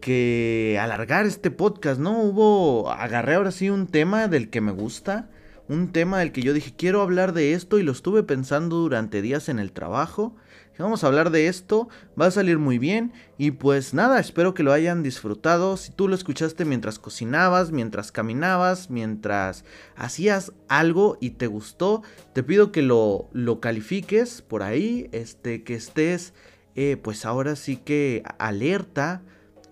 que 0.00 0.78
alargar 0.80 1.26
este 1.26 1.50
podcast, 1.50 2.00
¿no? 2.00 2.22
Hubo, 2.22 2.90
agarré 2.90 3.34
ahora 3.34 3.52
sí 3.52 3.70
un 3.70 3.86
tema 3.86 4.28
del 4.28 4.50
que 4.50 4.60
me 4.60 4.72
gusta, 4.72 5.30
un 5.68 5.92
tema 5.92 6.18
del 6.18 6.32
que 6.32 6.42
yo 6.42 6.52
dije, 6.52 6.72
quiero 6.76 7.02
hablar 7.02 7.32
de 7.32 7.52
esto 7.52 7.78
y 7.78 7.82
lo 7.82 7.92
estuve 7.92 8.22
pensando 8.22 8.76
durante 8.76 9.22
días 9.22 9.48
en 9.48 9.58
el 9.58 9.72
trabajo 9.72 10.34
Vamos 10.80 11.04
a 11.04 11.08
hablar 11.08 11.30
de 11.30 11.46
esto, 11.46 11.88
va 12.20 12.26
a 12.26 12.30
salir 12.30 12.58
muy 12.58 12.78
bien 12.78 13.12
y 13.36 13.50
pues 13.50 13.92
nada, 13.92 14.18
espero 14.18 14.54
que 14.54 14.62
lo 14.62 14.72
hayan 14.72 15.02
disfrutado. 15.02 15.76
Si 15.76 15.92
tú 15.92 16.08
lo 16.08 16.14
escuchaste 16.14 16.64
mientras 16.64 16.98
cocinabas, 16.98 17.70
mientras 17.70 18.12
caminabas, 18.12 18.88
mientras 18.88 19.64
hacías 19.94 20.52
algo 20.68 21.18
y 21.20 21.30
te 21.32 21.46
gustó, 21.46 22.02
te 22.32 22.42
pido 22.42 22.72
que 22.72 22.82
lo, 22.82 23.28
lo 23.32 23.60
califiques 23.60 24.40
por 24.40 24.62
ahí, 24.62 25.08
este, 25.12 25.64
que 25.64 25.74
estés 25.74 26.32
eh, 26.76 26.96
pues 26.96 27.26
ahora 27.26 27.56
sí 27.56 27.76
que 27.76 28.22
alerta 28.38 29.22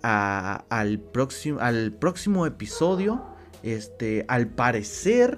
al, 0.03 1.01
próximo, 1.01 1.61
al 1.61 1.93
próximo 1.93 2.47
episodio. 2.47 3.25
Este, 3.63 4.25
al 4.29 4.47
parecer 4.47 5.37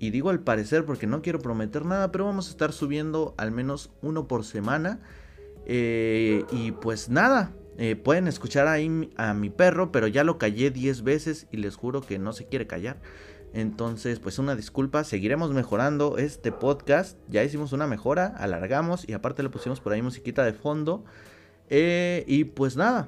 y 0.00 0.10
digo 0.10 0.30
al 0.30 0.40
parecer 0.40 0.86
porque 0.86 1.06
no 1.06 1.20
quiero 1.20 1.40
prometer 1.40 1.84
nada, 1.84 2.10
pero 2.10 2.24
vamos 2.24 2.48
a 2.48 2.50
estar 2.50 2.72
subiendo 2.72 3.34
al 3.36 3.52
menos 3.52 3.90
uno 4.00 4.26
por 4.26 4.44
semana. 4.44 4.98
Eh, 5.66 6.44
y 6.50 6.72
pues 6.72 7.10
nada, 7.10 7.52
eh, 7.76 7.96
pueden 7.96 8.26
escuchar 8.26 8.66
ahí 8.66 9.10
a 9.16 9.34
mi 9.34 9.50
perro, 9.50 9.92
pero 9.92 10.06
ya 10.06 10.24
lo 10.24 10.38
callé 10.38 10.70
10 10.70 11.02
veces 11.02 11.46
y 11.52 11.58
les 11.58 11.76
juro 11.76 12.00
que 12.00 12.18
no 12.18 12.32
se 12.32 12.46
quiere 12.46 12.66
callar. 12.66 12.98
Entonces, 13.52 14.20
pues 14.20 14.38
una 14.38 14.56
disculpa, 14.56 15.04
seguiremos 15.04 15.52
mejorando 15.52 16.16
este 16.16 16.50
podcast. 16.50 17.18
Ya 17.28 17.44
hicimos 17.44 17.74
una 17.74 17.86
mejora, 17.86 18.28
alargamos 18.38 19.06
y 19.06 19.12
aparte 19.12 19.42
le 19.42 19.50
pusimos 19.50 19.80
por 19.80 19.92
ahí 19.92 20.00
musiquita 20.00 20.44
de 20.44 20.54
fondo. 20.54 21.04
Eh, 21.68 22.24
y 22.26 22.44
pues 22.44 22.76
nada, 22.76 23.06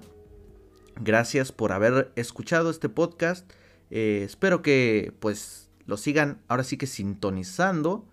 Gracias 1.00 1.52
por 1.52 1.72
haber 1.72 2.12
escuchado 2.16 2.70
este 2.70 2.88
podcast. 2.88 3.50
Espero 3.90 4.62
que 4.62 5.12
pues 5.20 5.61
lo 5.86 5.96
sigan 5.96 6.42
ahora 6.48 6.64
sí 6.64 6.76
que 6.76 6.86
sintonizando. 6.86 8.06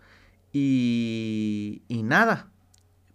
Y, 0.51 1.83
y 1.87 2.03
nada, 2.03 2.51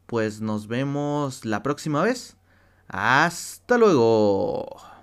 pues 0.06 0.40
nos 0.40 0.68
vemos 0.68 1.44
la 1.44 1.62
próxima 1.62 2.02
vez. 2.02 2.36
Hasta 2.88 3.78
luego. 3.78 4.93